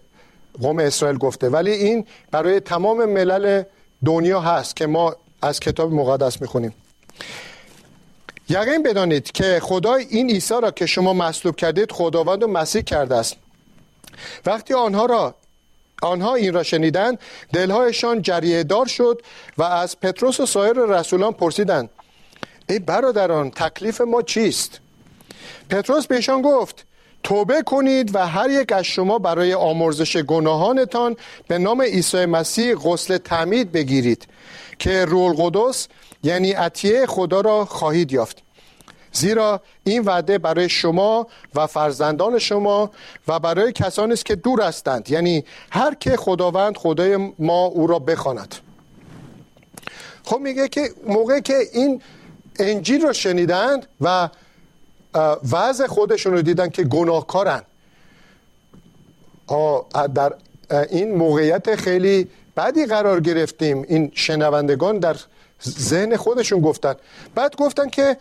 قوم 0.62 0.80
اسرائیل 0.80 1.18
گفته. 1.18 1.50
ولی 1.50 1.72
این 1.72 2.06
برای 2.32 2.60
تمام 2.60 3.06
ملل 3.06 3.64
دنیا 4.06 4.42
هست 4.42 4.76
که 4.76 4.88
ما 4.88 5.16
از 5.42 5.60
کتاب 5.60 5.94
مقدس 5.94 6.42
می‌خونیم. 6.42 6.74
یقین 8.50 8.84
بدانید 8.84 9.32
که 9.32 9.60
خدای 9.64 10.06
این 10.10 10.30
عیسی 10.30 10.54
را 10.62 10.72
که 10.72 10.86
شما 10.86 11.14
مصلوب 11.14 11.56
کردید 11.56 11.92
خداوند 11.92 12.44
و 12.44 12.48
مسیح 12.48 12.82
کرده 12.82 13.16
است. 13.16 13.36
وقتی 14.46 14.74
آنها 14.74 15.06
را 15.06 15.36
آنها 16.02 16.36
این 16.36 16.54
را 16.54 16.64
شنیدند 16.64 17.20
دلهایشان 17.54 18.22
جریه 18.22 18.64
دار 18.64 18.86
شد 18.86 19.22
و 19.58 19.64
از 19.64 20.00
پتروس 20.00 20.40
و 20.40 20.46
سایر 20.46 20.74
رسولان 20.74 21.34
پرسیدند 21.34 21.90
ای 22.70 22.80
برادران 22.80 23.52
تکلیف 23.52 24.02
ما 24.02 24.22
چیست؟ 24.22 24.80
پتروس 25.70 26.08
بهشان 26.08 26.42
گفت 26.42 26.86
توبه 27.24 27.62
کنید 27.62 28.16
و 28.16 28.28
هر 28.28 28.50
یک 28.50 28.72
از 28.72 28.84
شما 28.84 29.20
برای 29.20 29.54
آمرزش 29.54 30.18
گناهانتان 30.18 31.16
به 31.48 31.58
نام 31.58 31.82
عیسی 31.82 32.26
مسیح 32.26 32.76
غسل 32.76 33.18
تعمید 33.18 33.72
بگیرید 33.72 34.28
که 34.80 35.06
رول 35.06 35.34
قدس 35.38 35.88
یعنی 36.26 36.52
عطیه 36.52 37.06
خدا 37.06 37.42
را 37.42 37.66
خواهید 37.66 38.12
یافت. 38.12 38.42
زیرا 39.12 39.62
این 39.84 40.02
وعده 40.02 40.38
برای 40.38 40.70
شما 40.70 41.28
و 41.56 41.68
فرزندان 41.68 42.40
شما 42.40 42.92
و 43.28 43.40
برای 43.40 43.72
کسانی 43.72 44.14
است 44.14 44.26
که 44.26 44.36
دور 44.36 44.62
هستند. 44.62 45.10
یعنی 45.10 45.46
هر 45.72 45.94
که 45.94 46.18
خداوند 46.18 46.78
خدای 46.78 47.34
ما 47.40 47.66
او 47.66 47.88
را 47.88 48.00
بخواند. 48.00 48.56
خب 50.24 50.40
میگه 50.40 50.68
که 50.68 50.90
موقع 51.08 51.40
که 51.40 51.58
این 51.74 52.02
انجیل 52.60 53.02
رو 53.02 53.14
شنیدند 53.14 53.88
و 54.02 54.30
وضع 55.52 55.88
خودشون 55.88 56.34
رو 56.34 56.42
دیدن 56.42 56.70
که 56.70 56.84
گناهکارن. 56.84 57.62
در 60.16 60.34
این 60.90 61.16
موقعیت 61.16 61.76
خیلی 61.76 62.28
بدی 62.58 62.86
قرار 62.86 63.20
گرفتیم. 63.20 63.86
این 63.88 64.12
شنوندگان 64.14 65.00
در 65.00 65.16
ذهن 65.64 66.18
خودشون 66.18 66.62
گفتن. 66.62 66.96
بعد 67.36 67.56
گفتن 67.56 67.90
که 67.90 68.18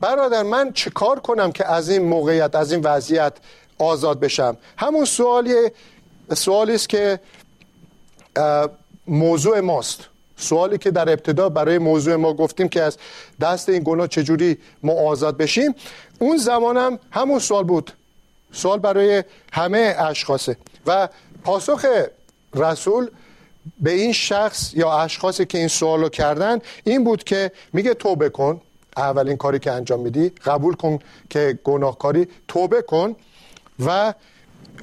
برادر 0.00 0.42
من 0.42 0.72
چه 0.72 0.90
کار 0.90 1.20
کنم 1.20 1.52
که 1.52 1.72
از 1.72 1.90
این 1.90 2.02
موقعیت 2.04 2.54
از 2.54 2.72
این 2.72 2.80
وضعیت 2.80 3.32
آزاد 3.78 4.20
بشم؟ 4.20 4.56
همون 4.76 5.04
سوالی 5.04 5.54
سوالی 6.34 6.74
است 6.74 6.88
که 6.88 7.20
موضوع 9.06 9.60
ماست. 9.60 10.00
سوالی 10.36 10.78
که 10.78 10.90
در 10.90 11.08
ابتدا 11.10 11.48
برای 11.48 11.78
موضوع 11.78 12.16
ما 12.16 12.34
گفتیم 12.34 12.68
که 12.68 12.82
از 12.82 12.98
دست 13.40 13.68
این 13.68 13.82
گناه 13.84 14.08
چجوری 14.08 14.58
ما 14.82 14.92
آزاد 14.92 15.36
بشیم؟ 15.36 15.74
اون 16.18 16.36
زمان 16.36 16.76
هم 16.76 16.98
همون 17.10 17.38
سوال 17.38 17.64
بود. 17.64 17.92
سوال 18.52 18.78
برای 18.78 19.24
همه 19.52 19.96
اشخاصه. 19.98 20.56
و 20.86 21.08
پاسخ 21.44 21.86
رسول 22.54 23.10
به 23.80 23.92
این 23.92 24.12
شخص 24.12 24.74
یا 24.74 24.98
اشخاصی 24.98 25.46
که 25.46 25.58
این 25.58 25.68
سوال 25.68 26.00
رو 26.00 26.08
کردن 26.08 26.58
این 26.84 27.04
بود 27.04 27.24
که 27.24 27.52
میگه 27.72 27.94
توبه 27.94 28.28
کن 28.28 28.60
اولین 28.96 29.36
کاری 29.36 29.58
که 29.58 29.72
انجام 29.72 30.00
میدی 30.00 30.28
قبول 30.28 30.74
کن 30.74 30.98
که 31.30 31.58
گناهکاری 31.64 32.28
توبه 32.48 32.82
کن 32.82 33.16
و 33.86 34.14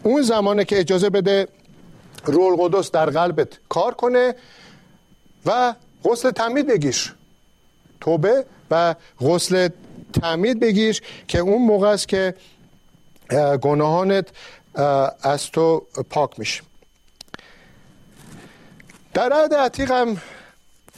اون 0.03 0.21
زمانه 0.21 0.65
که 0.65 0.79
اجازه 0.79 1.09
بده 1.09 1.47
رول 2.25 2.55
قدس 2.55 2.91
در 2.91 3.09
قلبت 3.09 3.47
کار 3.69 3.93
کنه 3.93 4.35
و 5.45 5.75
غسل 6.05 6.31
تمید 6.31 6.67
بگیر 6.67 7.15
توبه 8.01 8.45
و 8.71 8.95
غسل 9.21 9.69
تعمید 10.21 10.59
بگیر 10.59 11.01
که 11.27 11.39
اون 11.39 11.61
موقع 11.61 11.87
است 11.87 12.07
که 12.07 12.33
گناهانت 13.61 14.27
از 15.21 15.51
تو 15.51 15.85
پاک 16.09 16.39
میشه 16.39 16.63
در 19.13 19.33
عهد 19.33 19.53
عتیق 19.53 19.91
هم 19.91 20.21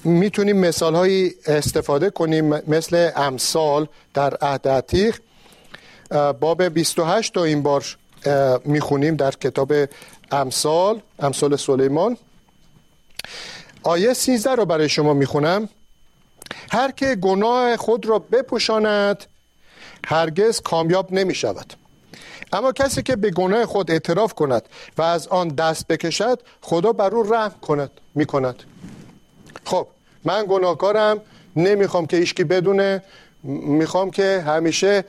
می‌تونیم 0.04 0.58
مثال 0.58 0.96
هایی 0.96 1.34
استفاده 1.46 2.10
کنیم 2.10 2.46
مثل 2.46 3.12
امثال 3.16 3.88
در 4.14 4.38
عهد 4.42 4.68
عتیق. 4.68 5.20
باب 6.40 6.64
28 6.64 7.34
تا 7.34 7.44
این 7.44 7.64
بار 7.64 7.86
می‌خونیم 8.66 9.16
در 9.16 9.32
کتاب 9.32 9.74
امثال 10.32 11.02
امثال 11.20 11.56
سلیمان. 11.56 12.18
آیه 13.84 14.14
13 14.14 14.52
رو 14.52 14.66
برای 14.66 14.90
شما 14.90 15.14
می‌خونم. 15.14 15.70
هر 16.72 16.92
که 16.92 17.16
گناه 17.16 17.78
خود 17.78 18.06
را 18.06 18.20
بپوشاند 18.20 19.24
هرگز 20.06 20.62
کامیاب 20.62 21.14
نمی 21.14 21.36
شود 21.36 21.74
اما 22.56 22.72
کسی 22.72 23.04
که 23.04 23.16
به 23.16 23.32
گناه 23.32 23.66
خود 23.66 23.92
اعتراف 23.92 24.34
کند 24.34 24.64
و 24.98 25.02
از 25.02 25.28
آن 25.28 25.48
دست 25.48 25.88
بکشد 25.88 26.40
خدا 26.62 26.94
بر 26.94 27.16
او 27.16 27.34
رحم 27.34 27.52
کند 27.62 27.92
می 28.16 28.26
کند 28.26 28.64
خب 29.66 29.88
من 30.24 30.46
گناهکارم 30.50 31.22
نمی‌خوام 31.56 32.06
که 32.06 32.18
ایشکی 32.18 32.44
بدونه 32.44 33.04
می‌خوام 33.44 34.12
که 34.12 34.44
همیشه 34.48 35.06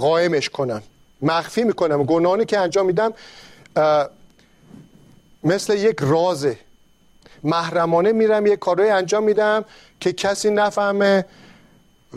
قائمش 0.00 0.48
کنم. 0.48 0.82
مخفی 1.22 1.64
می‌کنم. 1.64 2.02
گناهانی 2.02 2.44
که 2.44 2.58
انجام 2.58 2.86
میدم 2.86 3.12
مثل 5.44 5.76
یک 5.76 5.96
رازه. 6.00 6.58
محرمانه 7.44 8.12
میرم 8.12 8.46
یک 8.46 8.58
کارهای 8.58 8.90
انجام 8.90 9.24
میدم 9.24 9.64
که 10.00 10.12
کسی 10.12 10.50
نفهمه 10.50 11.24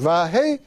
و 0.03 0.27
هی 0.27 0.59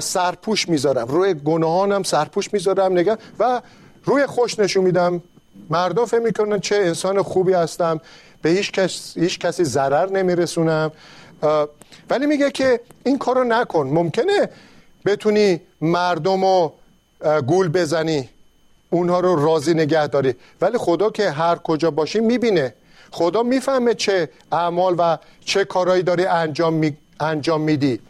سرپوش 0.00 0.68
می‌ذارم. 0.68 1.06
روی 1.06 1.34
گناهانم 1.34 2.02
سرپوش 2.02 2.52
می‌ذارم 2.52 2.98
نگم 2.98 3.16
و 3.38 3.60
روی 4.04 4.26
خوش 4.26 4.58
نشون 4.58 4.84
میدم. 4.84 5.22
مردم 5.70 6.04
فهم 6.04 6.22
می‌کنن 6.22 6.60
چه 6.60 6.76
انسان 6.76 7.22
خوبی 7.22 7.52
هستم. 7.52 8.00
به 8.42 8.50
هیچ, 8.50 8.72
کس، 8.72 9.12
هیچ 9.16 9.38
کسی 9.38 9.64
ضرر 9.64 10.10
نمیرسونم. 10.10 10.92
ولی 12.10 12.26
میگه 12.26 12.50
که 12.50 12.80
این 13.04 13.18
کارو 13.18 13.44
نکن. 13.44 13.86
ممکنه 13.86 14.48
بتونی 15.06 15.60
مردم 15.80 16.44
رو 16.44 16.72
گول 17.46 17.68
بزنی. 17.68 18.28
اونها 18.90 19.20
رو 19.20 19.44
راضی 19.44 19.74
نگه 19.74 20.06
داری. 20.06 20.34
ولی 20.60 20.78
خدا 20.78 21.10
که 21.10 21.30
هر 21.30 21.56
کجا 21.56 21.90
باشی 21.90 22.20
می‌بینه. 22.20 22.74
خدا 23.10 23.42
می‌فهمه 23.42 23.94
چه 23.94 24.28
اعمال 24.52 24.94
و 24.98 25.18
چه 25.44 25.64
کارهایی 25.64 26.02
داری 26.02 26.26
انجام, 26.26 26.96
انجام 27.20 27.60
میدی. 27.60 28.00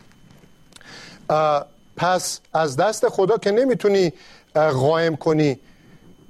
پس 1.97 2.41
از 2.55 2.77
دست 2.77 3.09
خدا 3.09 3.39
که 3.39 3.51
نمی‌تونی 3.51 4.13
قائم 4.55 5.17
کنی 5.17 5.59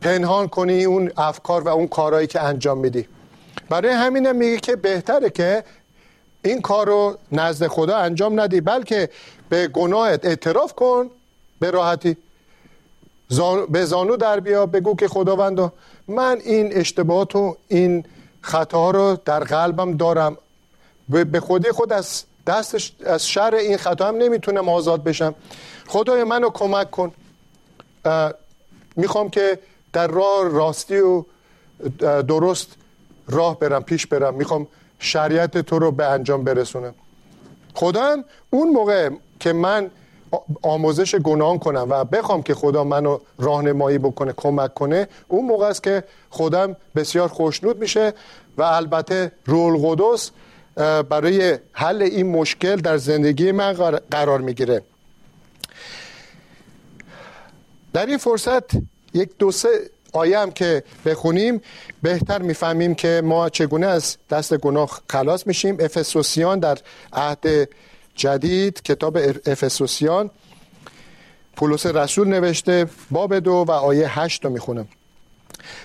پنهان 0.00 0.48
کنی 0.48 0.84
اون 0.84 1.12
افکار 1.16 1.62
و 1.62 1.68
اون 1.68 1.88
کارهایی 1.88 2.26
که 2.26 2.40
انجام 2.40 2.78
میدی. 2.78 3.08
برای 3.68 3.92
همینه 3.92 4.32
میگه 4.32 4.56
که 4.56 4.76
بهتره 4.76 5.30
که 5.30 5.64
این 6.42 6.60
کار 6.60 6.86
رو 6.86 7.18
نزد 7.32 7.66
خدا 7.66 7.96
انجام 7.96 8.40
ندی 8.40 8.60
بلکه 8.60 9.08
به 9.48 9.68
گناهت 9.68 10.24
اعتراف 10.24 10.72
کن 10.72 11.10
به 11.60 11.70
راحتی. 11.70 12.16
به 13.68 13.84
زانو 13.84 14.16
در 14.16 14.40
بیا 14.40 14.66
بگو 14.66 14.96
که 14.96 15.08
خداوند 15.08 15.72
من 16.08 16.40
این 16.44 16.76
اشتباهات 16.76 17.36
و 17.36 17.56
این 17.68 18.04
خطاها 18.40 18.90
رو 18.90 19.18
در 19.24 19.40
قلبم 19.40 19.96
دارم. 19.96 20.36
به 21.08 21.40
خودی 21.40 21.70
خود 21.70 21.92
از 21.92 22.24
دستش 22.46 22.92
از 23.06 23.28
شر 23.28 23.54
این 23.54 23.76
خطا 23.76 24.08
هم 24.08 24.16
نمی‌تونم 24.16 24.68
آزاد 24.68 25.04
بشم. 25.04 25.34
خدای 25.86 26.24
منو 26.24 26.50
کمک 26.50 26.90
کن. 26.90 27.12
می‌خوام 28.96 29.30
که 29.30 29.58
در 29.92 30.06
راه 30.06 30.48
راستی 30.48 30.98
و 30.98 31.24
درست 32.00 32.68
راه 33.28 33.58
برم 33.58 33.82
پیش 33.82 34.06
برم. 34.06 34.34
می‌خوام 34.34 34.66
شریعت 34.98 35.58
تو 35.58 35.78
رو 35.78 35.90
به 35.90 36.06
انجام 36.06 36.44
برسونم. 36.44 36.94
خدا 37.74 38.16
اون 38.50 38.68
موقع 38.68 39.10
که 39.40 39.52
من 39.52 39.90
آموزش 40.62 41.14
گناه 41.14 41.58
کنم 41.58 41.86
و 41.90 42.04
بخوام 42.04 42.42
که 42.42 42.54
خدا 42.54 42.84
منو 42.84 43.18
راهنمایی 43.38 43.98
بکنه 43.98 44.32
کمک 44.36 44.74
کنه 44.74 45.08
اون 45.28 45.44
موقع 45.44 45.66
است 45.66 45.82
که 45.82 46.04
خودم 46.30 46.76
بسیار 46.96 47.28
خوشنود 47.28 47.78
میشه 47.78 48.12
و 48.58 48.62
البته 48.62 49.32
رول 49.44 49.78
قدس 49.82 50.30
برای 51.08 51.58
حل 51.72 52.02
این 52.02 52.26
مشکل 52.26 52.76
در 52.76 52.96
زندگی 52.96 53.52
من 53.52 53.72
قرار 54.10 54.40
می‌گیره. 54.40 54.82
در 57.92 58.06
این 58.06 58.18
فرصت 58.18 58.74
یک 59.14 59.30
دو 59.38 59.52
سه 59.52 59.68
آیه 60.12 60.38
هم 60.38 60.50
که 60.50 60.84
بخونیم 61.06 61.60
بهتر 62.02 62.42
می‌فهمیم 62.42 62.94
که 62.94 63.22
ما 63.24 63.48
چگونه 63.48 63.86
از 63.86 64.16
دست 64.30 64.54
گناه 64.54 65.00
خلاص 65.10 65.46
میشیم. 65.46 65.76
افسوسیان 65.80 66.58
در 66.58 66.78
عهد 67.12 67.68
جدید 68.14 68.82
کتاب 68.82 69.18
افسوسیان 69.46 70.30
پولس 71.56 71.86
رسول 71.86 72.28
نوشته 72.28 72.86
باب 73.10 73.38
دو 73.38 73.52
و 73.52 73.70
آیه 73.70 74.20
هشت 74.20 74.44
رو 74.44 74.50
می‌خونم. 74.50 74.88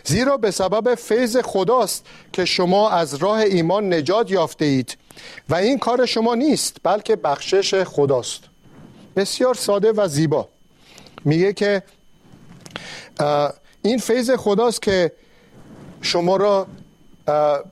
زیرا 0.04 0.38
به 0.38 0.52
سبب 0.52 0.96
فیض 0.96 1.38
خداست 1.38 2.06
که 2.34 2.46
شما 2.46 2.90
از 2.90 3.14
راه 3.16 3.40
ایمان 3.40 3.94
نجات 3.94 4.32
یافته 4.32 4.66
اید 4.66 4.98
و 5.50 5.56
این 5.56 5.78
کار 5.78 6.06
شما 6.06 6.36
نیست 6.36 6.78
بلکه 6.84 7.16
بخشش 7.16 7.84
خداست. 7.84 8.44
بسیار 9.16 9.54
ساده 9.54 9.92
و 9.92 10.08
زیبا. 10.08 10.50
میگه 11.26 11.54
که 11.54 11.84
این 13.82 13.98
فیض 13.98 14.32
خداست 14.32 14.82
که 14.82 15.12
شما 16.02 16.36
را 16.36 16.68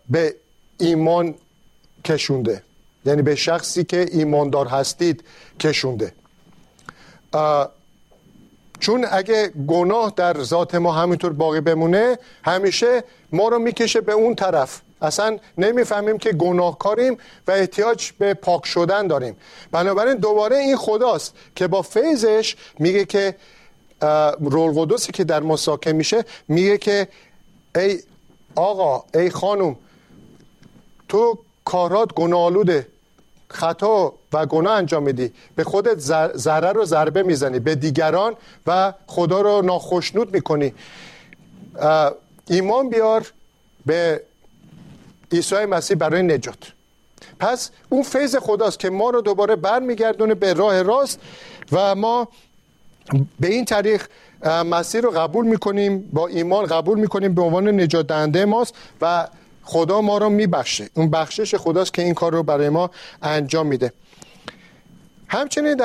به 0.10 0.36
ایمان 0.80 1.36
کشونده. 2.06 2.64
یعنی 3.06 3.22
به 3.22 3.36
شخصی 3.36 3.84
که 3.84 4.06
ایماندار 4.12 4.68
هستید 4.68 5.24
کشونده. 5.60 6.14
چون 8.80 9.06
اگه 9.12 9.48
گناه 9.68 10.14
در 10.16 10.44
ذات 10.44 10.76
ما 10.76 10.92
همینطور 10.92 11.34
باقی 11.34 11.62
بمونه 11.62 12.18
همیشه 12.44 13.04
ما 13.32 13.48
رو 13.48 13.60
می‌کشه 13.60 14.02
به 14.02 14.14
اون 14.14 14.36
طرف. 14.36 14.82
اصلا 15.02 15.38
نمی‌فهمیم 15.58 16.18
که 16.18 16.32
گناهکاریم 16.32 17.18
و 17.48 17.52
احتیاج 17.52 18.12
به 18.12 18.34
پاک 18.34 18.66
شدن 18.66 19.08
داریم. 19.08 19.38
بنابراین 19.72 20.16
دوباره 20.16 20.58
این 20.58 20.78
خداست 20.78 21.34
که 21.56 21.68
با 21.68 21.82
فیضش 21.82 22.56
میگه 22.80 23.06
که 23.06 23.36
رول 24.40 24.72
قدوسی 24.82 25.12
که 25.12 25.24
در 25.24 25.40
مساکه 25.40 25.94
میشه 25.94 26.26
میگه 26.48 26.78
که 26.78 27.08
ای 27.76 28.00
آقا 28.56 29.04
ای 29.14 29.30
خانم 29.30 29.76
تو 31.10 31.40
کارات 31.66 32.14
گناهالوده 32.14 32.88
خطا 33.50 34.14
و 34.34 34.46
گناه 34.46 34.78
انجام 34.78 35.04
میدی. 35.04 35.34
به 35.56 35.64
خودت 35.64 35.98
ضرر 36.38 36.78
و 36.78 36.86
ضربه 36.86 37.24
می‌زنی. 37.24 37.60
به 37.60 37.76
دیگران 37.76 38.36
و 38.68 38.94
خدا 39.08 39.42
رو 39.42 39.62
ناخشنود 39.62 40.34
می‌کنی. 40.34 40.74
ایمان 42.50 42.90
بیار 42.90 43.32
به 43.86 44.22
عیسی 45.32 45.66
مسیح 45.66 45.98
برای 45.98 46.24
نجات. 46.24 46.58
پس 47.40 47.72
اون 47.90 48.04
فیض 48.04 48.36
خداست 48.36 48.80
که 48.80 48.90
ما 48.90 49.10
رو 49.10 49.22
دوباره 49.22 49.56
برمیگردونه 49.56 50.36
به 50.36 50.54
راه 50.54 50.82
راست 50.82 51.20
و 51.72 51.96
ما 51.96 52.28
به 53.40 53.48
این 53.48 53.66
طریق 53.66 54.02
مسیح 54.46 55.02
رو 55.02 55.12
قبول 55.12 55.46
می‌کنیم 55.46 56.10
با 56.14 56.28
ایمان 56.28 56.66
قبول 56.66 57.00
می‌کنیم 57.00 57.34
به 57.34 57.42
عنوان 57.42 57.68
نجات 57.68 58.08
دهنده 58.08 58.46
ماست 58.46 58.76
و 59.02 59.28
خدا 59.68 60.02
ما 60.02 60.18
رو 60.18 60.30
میبخشه. 60.30 60.90
اون 60.94 61.10
بخشش 61.10 61.56
خداست 61.56 61.94
که 61.94 62.02
این 62.02 62.14
کار 62.14 62.34
رو 62.34 62.44
برای 62.44 62.70
ما 62.70 62.92
انجام 63.22 63.68
میده. 63.68 63.94
همچنین 65.28 65.76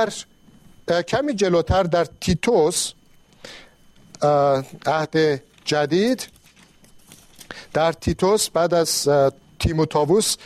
در 0.86 1.02
کمی 1.02 1.34
جلوتر 1.34 1.82
در 1.82 2.06
تیتوس 2.20 2.92
عهد 4.86 5.42
جدید 5.64 6.28
در 7.72 7.92
تیتوس 7.92 8.50
بعد 8.50 8.74
از 8.74 9.08
تیموتاووس 9.58 10.36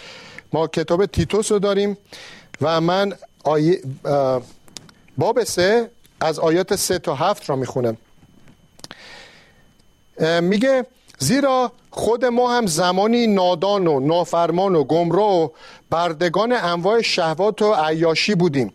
ما 0.52 0.66
کتاب 0.66 1.06
تیتوس 1.06 1.52
رو 1.52 1.58
داریم 1.58 1.98
و 2.60 2.80
من 2.80 3.12
آیه 3.44 3.80
باب 5.18 5.44
سه 5.44 5.90
از 6.20 6.38
آیات 6.38 6.76
سه 6.76 6.98
تا 6.98 7.14
هفت 7.14 7.50
را 7.50 7.56
می‌خونم. 7.56 7.96
میگه 10.40 10.86
زیرا 11.18 11.72
خود 11.90 12.24
ما 12.24 12.56
هم 12.56 12.66
زمانی 12.66 13.26
نادان 13.26 13.86
و 13.86 14.00
نافرمان 14.00 14.74
و 14.74 14.84
گمراه 14.84 15.42
و 15.42 15.48
بردگان 15.90 16.52
انواع 16.52 17.02
شهوات 17.02 17.62
و 17.62 17.74
عیاشی 17.74 18.34
بودیم 18.34 18.74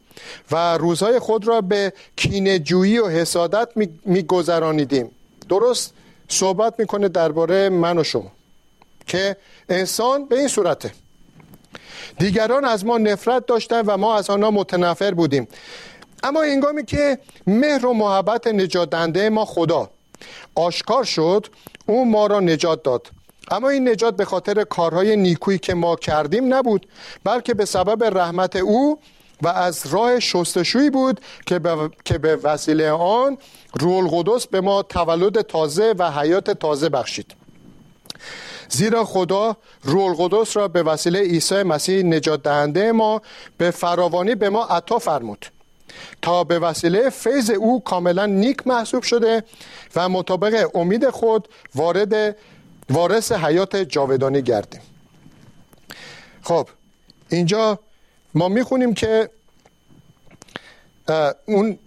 و 0.51 0.77
روزهای 0.77 1.19
خود 1.19 1.47
را 1.47 1.62
به 1.62 1.93
کینجویی 2.15 2.97
و 2.97 3.08
حسادت 3.08 3.69
میگذرانیدیم. 4.06 5.12
درست 5.49 5.93
صحبت 6.27 6.80
می‌کنه 6.80 7.08
درباره 7.08 7.69
من 7.69 7.97
و 7.97 8.04
شما 8.04 8.32
که 9.08 9.36
انسان 9.69 10.25
به 10.25 10.39
این 10.39 10.47
صورته. 10.47 10.91
دیگران 12.19 12.65
از 12.65 12.86
ما 12.86 12.97
نفرت 12.97 13.45
داشتن 13.45 13.82
و 13.82 13.97
ما 13.97 14.15
از 14.15 14.30
آنها 14.30 14.51
متنفر 14.51 15.12
بودیم. 15.12 15.47
اما 16.23 16.41
اینگامی 16.41 16.86
که 16.86 17.17
مهر 17.47 17.86
و 17.86 17.93
محبت 17.93 18.47
نجات 18.47 19.17
ما 19.17 19.45
خدا 19.45 19.89
آشکار 20.56 21.04
شد 21.04 21.47
او 21.86 22.06
ما 22.06 22.28
را 22.28 22.39
نجات 22.39 22.84
داد. 22.84 23.08
اما 23.52 23.70
این 23.70 23.89
نجات 23.89 24.15
به 24.15 24.26
خاطر 24.26 24.63
کارهای 24.63 25.15
نیکویی 25.15 25.60
که 25.60 25.74
ما 25.74 25.96
کردیم 25.96 26.54
نبود 26.54 26.88
بلکه 27.24 27.54
به 27.54 27.65
سبب 27.65 28.17
رحمت 28.17 28.56
او 28.56 29.00
و 29.41 29.48
از 29.48 29.88
راه 29.88 30.20
شستشویی 30.20 30.89
بود 30.89 31.22
که 31.46 31.60
به, 31.60 31.89
که 32.06 32.17
به 32.17 32.36
وسیله 32.36 32.91
آن 32.91 33.38
روح 33.80 33.96
القدس 33.96 34.48
به 34.48 34.62
ما 34.62 34.84
تولد 34.84 35.41
تازه 35.41 35.94
و 36.00 36.12
حیات 36.12 36.52
تازه 36.52 36.89
بخشید. 36.89 37.36
زیرا 38.70 39.06
خدا 39.06 39.58
روح 39.84 40.04
القدس 40.04 40.58
را 40.58 40.67
به 40.67 40.84
وسیله 40.84 41.20
عیسی 41.20 41.63
مسیح 41.63 42.04
نجات 42.04 42.44
دهنده 42.44 42.91
ما 42.91 43.22
به 43.58 43.72
فراوانی 43.72 44.36
به 44.36 44.50
ما 44.50 44.65
عطا 44.65 45.00
فرمود. 45.00 45.46
تا 46.21 46.43
به 46.43 46.60
وسیله 46.60 47.10
فیض 47.10 47.49
او 47.49 47.84
کاملا 47.84 48.25
نیک 48.25 48.67
محسوب 48.67 49.04
شده 49.04 49.43
و 49.95 50.10
مطابق 50.10 50.75
امید 50.75 51.10
خود 51.10 51.47
وارد 51.75 52.36
وارث 52.89 53.32
حیات 53.32 53.75
جاودانی 53.75 54.41
گردیم. 54.41 54.82
خب 56.41 56.67
اینجا 57.30 57.80
ما 58.34 58.47
می‌خونیم 58.47 58.93
که 58.93 59.30
اون 61.45 61.80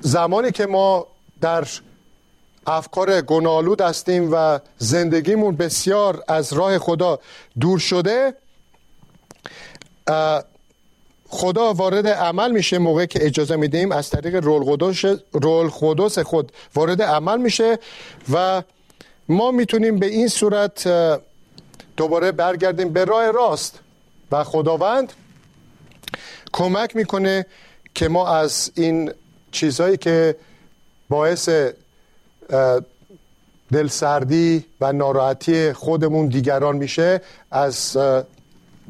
زمانی 0.00 0.52
که 0.52 0.66
ما 0.66 1.06
در 1.40 1.68
افکار 2.66 3.20
گنالود 3.20 3.80
هستیم 3.80 4.28
و 4.32 4.58
زندگیمون 4.78 5.56
بسیار 5.56 6.24
از 6.28 6.52
راه 6.52 6.78
خدا 6.78 7.18
دور 7.60 7.78
شده 7.78 8.34
خدا 11.28 11.72
وارد 11.72 12.06
عمل 12.06 12.50
میشه 12.50 12.78
موقعی 12.78 13.06
که 13.06 13.26
اجازه 13.26 13.56
میدیم 13.56 13.92
از 13.92 14.10
طریق 14.10 14.34
رول 14.34 15.70
قدس 15.80 16.18
خود 16.18 16.52
وارد 16.74 17.02
عمل 17.02 17.40
میشه 17.40 17.78
و 18.32 18.62
ما 19.28 19.50
می‌تونیم 19.50 19.98
به 19.98 20.06
این 20.06 20.28
صورت 20.28 20.88
دوباره 21.96 22.32
برگردیم 22.32 22.88
به 22.88 23.04
راه 23.04 23.30
راست 23.30 23.78
و 24.32 24.44
خداوند 24.44 25.12
کمک 26.52 26.96
می‌کنه 26.96 27.46
که 27.94 28.08
ما 28.08 28.28
از 28.28 28.70
این 28.74 29.12
چیزهایی 29.52 29.96
که 29.96 30.36
باعث 31.08 31.48
دلسردی 33.72 34.64
و 34.80 34.92
ناراحتی 34.92 35.72
خودمون 35.72 36.26
دیگران 36.26 36.76
میشه 36.76 37.20
از 37.50 37.96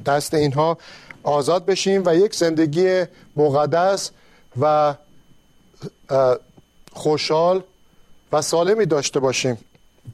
دست 0.06 0.34
اینها 0.34 0.78
آزاد 1.26 1.66
بشیم 1.66 2.02
و 2.06 2.16
یک 2.16 2.34
زندگی 2.34 3.04
مقدس 3.36 4.10
و 4.60 4.94
خوشحال 6.92 7.62
و 8.32 8.42
سالمی 8.42 8.86
داشته 8.86 9.20
باشیم. 9.20 9.58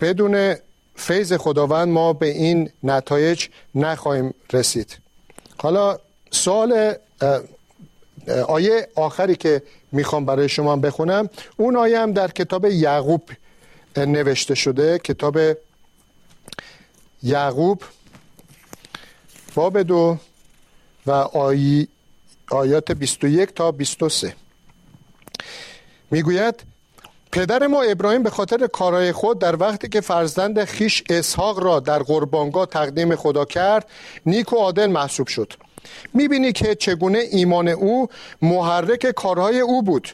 بدون 0.01 0.55
فیض 0.97 1.33
خداوند 1.33 1.89
ما 1.89 2.13
به 2.13 2.27
این 2.27 2.71
نتایج 2.83 3.49
نخواهیم 3.75 4.35
رسید. 4.53 4.99
حالا 5.59 5.99
سوال 6.31 6.95
آیه 8.49 8.89
آخری 8.95 9.37
که 9.37 9.63
می‌خوام 9.93 10.25
برای 10.25 10.49
شما 10.49 10.77
بخونم. 10.77 11.29
اون 11.57 11.77
آیه 11.77 11.99
هم 12.01 12.13
در 12.13 12.31
کتاب 12.31 12.65
یعقوب 12.65 13.23
نوشته 13.97 14.55
شده. 14.55 14.99
کتاب 14.99 15.39
یعقوب 17.23 17.83
باب 19.55 19.83
دو. 19.83 20.19
و 21.07 21.11
آی... 21.11 21.89
آیات 22.51 22.93
21 22.93 23.55
تا 23.55 23.73
23 23.73 24.35
می‌گوید 26.11 26.63
پدر 27.33 27.67
ما 27.67 27.83
ابراهیم 27.83 28.23
به 28.23 28.31
خاطر 28.31 28.67
کارهای 28.67 29.13
خود 29.13 29.39
در 29.39 29.57
وقتی 29.57 29.89
که 29.89 30.01
فرزند 30.01 30.65
خیش 30.65 31.03
اسحاق 31.11 31.61
را 31.61 31.81
در 31.81 31.99
قربانگاه 31.99 32.67
تقدیم 32.67 33.17
خدا 33.17 33.45
کرد 33.45 33.89
نیک 34.27 34.53
و 34.53 34.57
عادل 34.57 34.87
محسوب 34.87 35.27
شد. 35.27 35.53
می‌بینی 36.15 36.53
که 36.53 36.75
چگونه 36.75 37.19
ایمان 37.19 37.69
او 37.69 38.09
محرک 38.43 39.07
کارهای 39.11 39.61
او 39.61 39.83
بود 39.83 40.09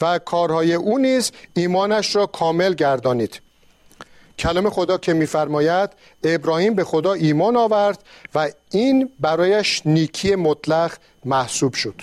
و 0.00 0.18
کارهای 0.18 0.74
او 0.74 0.98
نیز 0.98 1.32
ایمانش 1.54 2.16
را 2.16 2.26
کامل 2.26 2.74
گردانید. 2.74 3.40
کلام 4.38 4.70
خدا 4.70 4.98
که 4.98 5.12
میفرماید 5.12 5.90
ابراهیم 6.24 6.74
به 6.74 6.84
خدا 6.84 7.12
ایمان 7.12 7.56
آورد 7.56 8.04
و 8.34 8.50
این 8.70 9.10
برایش 9.20 9.82
نیکی 9.86 10.34
مطلق 10.34 10.92
محسوب 11.24 11.74
شد. 11.74 12.02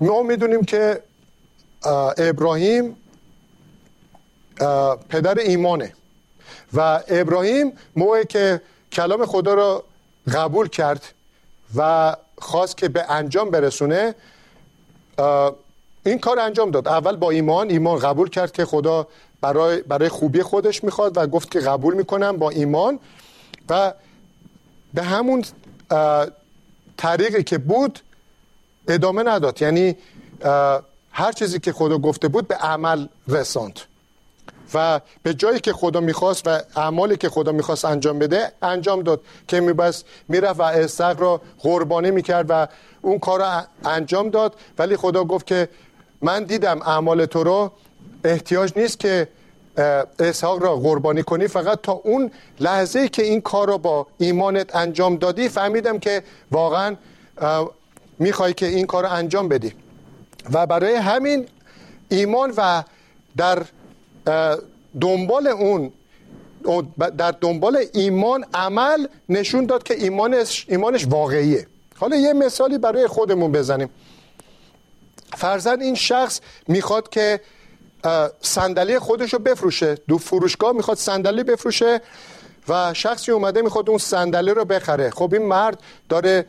ما 0.00 0.22
می‌دونیم 0.22 0.64
که 0.64 1.02
ابراهیم 2.18 2.96
پدر 5.08 5.38
ایمانه 5.38 5.92
و 6.72 7.00
ابراهیم 7.08 7.72
موقعی 7.96 8.24
که 8.24 8.60
کلام 8.92 9.26
خدا 9.26 9.54
را 9.54 9.84
قبول 10.34 10.68
کرد 10.68 11.04
و 11.76 12.16
خواست 12.38 12.76
که 12.76 12.88
به 12.88 13.10
انجام 13.10 13.50
برسونه 13.50 14.14
این 16.06 16.18
کار 16.18 16.38
انجام 16.38 16.70
داد. 16.70 16.88
اول 16.88 17.16
با 17.16 17.30
ایمان 17.30 17.70
ایمان 17.70 17.98
قبول 17.98 18.28
کرد 18.30 18.52
که 18.52 18.64
خدا 18.64 19.06
برای, 19.44 19.82
برای 19.82 20.08
خوبی 20.08 20.42
خودش 20.42 20.84
می‌خواد 20.84 21.16
و 21.16 21.26
گفت 21.26 21.50
که 21.50 21.60
قبول 21.60 21.94
می‌کنم 21.94 22.36
با 22.36 22.50
ایمان 22.50 22.98
و 23.68 23.92
به 24.94 25.02
همون 25.02 25.44
طریقی 26.96 27.42
که 27.42 27.58
بود 27.58 28.00
ادامه 28.88 29.22
نداد. 29.22 29.62
یعنی 29.62 29.96
هر 31.12 31.32
چیزی 31.32 31.58
که 31.58 31.72
خدا 31.72 31.98
گفته 31.98 32.28
بود 32.28 32.48
به 32.48 32.54
عمل 32.54 33.06
رساند. 33.28 33.80
و 34.74 35.00
به 35.22 35.34
جایی 35.34 35.60
که 35.60 35.72
خدا 35.72 36.00
می‌خواست 36.00 36.42
و 36.46 36.60
اعمالی 36.76 37.16
که 37.16 37.28
خدا 37.28 37.52
می‌خواست 37.52 37.84
انجام 37.84 38.18
بده 38.18 38.52
انجام 38.62 39.02
داد. 39.02 39.20
که 39.48 39.60
میبست 39.60 40.04
می‌رفت 40.28 40.60
و 40.60 40.62
استق 40.62 41.20
را 41.20 41.40
قربانی 41.58 42.10
می‌کرد 42.10 42.46
و 42.48 42.66
اون 43.02 43.18
کار 43.18 43.38
را 43.38 43.64
انجام 43.84 44.30
داد. 44.30 44.54
ولی 44.78 44.96
خدا 44.96 45.24
گفت 45.24 45.46
که 45.46 45.68
من 46.22 46.44
دیدم 46.44 46.82
اعمال 46.82 47.26
تو 47.26 47.44
رو 47.44 47.72
احتیاج 48.24 48.72
نیست 48.76 49.00
که 49.00 49.28
اسحاق 50.18 50.62
را 50.62 50.76
قربانی 50.76 51.22
کنی. 51.22 51.46
فقط 51.48 51.80
تا 51.82 51.92
اون 51.92 52.30
لحظه 52.60 53.08
که 53.08 53.22
این 53.22 53.40
کار 53.40 53.68
را 53.68 53.78
با 53.78 54.06
ایمانت 54.18 54.76
انجام 54.76 55.16
دادی 55.16 55.48
فهمیدم 55.48 55.98
که 55.98 56.22
واقعا 56.50 56.96
می‌خوای 58.18 58.54
که 58.54 58.66
این 58.66 58.86
کار 58.86 59.02
را 59.02 59.08
انجام 59.10 59.48
بدی. 59.48 59.74
و 60.52 60.66
برای 60.66 60.94
همین 60.94 61.46
ایمان 62.08 62.54
و 62.56 62.82
در 63.36 63.62
دنبال 65.00 65.46
اون 65.46 65.92
در 67.18 67.30
دنبال 67.30 67.84
ایمان 67.92 68.44
عمل 68.54 69.06
نشون 69.28 69.66
داد 69.66 69.82
که 69.82 69.94
ایمانش, 69.94 70.66
ایمانش 70.68 71.06
واقعیه. 71.06 71.66
حالا 71.96 72.16
یه 72.16 72.32
مثالی 72.32 72.78
برای 72.78 73.06
خودمون 73.06 73.52
بزنیم. 73.52 73.90
فرزن 75.36 75.80
این 75.80 75.94
شخص 75.94 76.40
می‌خواد 76.68 77.08
که 77.08 77.40
صندلی 78.40 78.98
خودش 78.98 79.32
رو 79.32 79.38
بفروشه. 79.38 79.94
دو 80.08 80.18
فروشگاه 80.18 80.72
می‌خواد 80.72 80.96
صندلی 80.96 81.42
بفروشه 81.42 82.00
و 82.68 82.94
شخصی 82.94 83.32
اومده 83.32 83.62
می‌خواد 83.62 83.90
اون 83.90 83.98
صندلی 83.98 84.50
رو 84.50 84.64
بخره. 84.64 85.10
خب 85.10 85.30
این 85.32 85.42
مرد 85.42 85.80
داره 86.08 86.46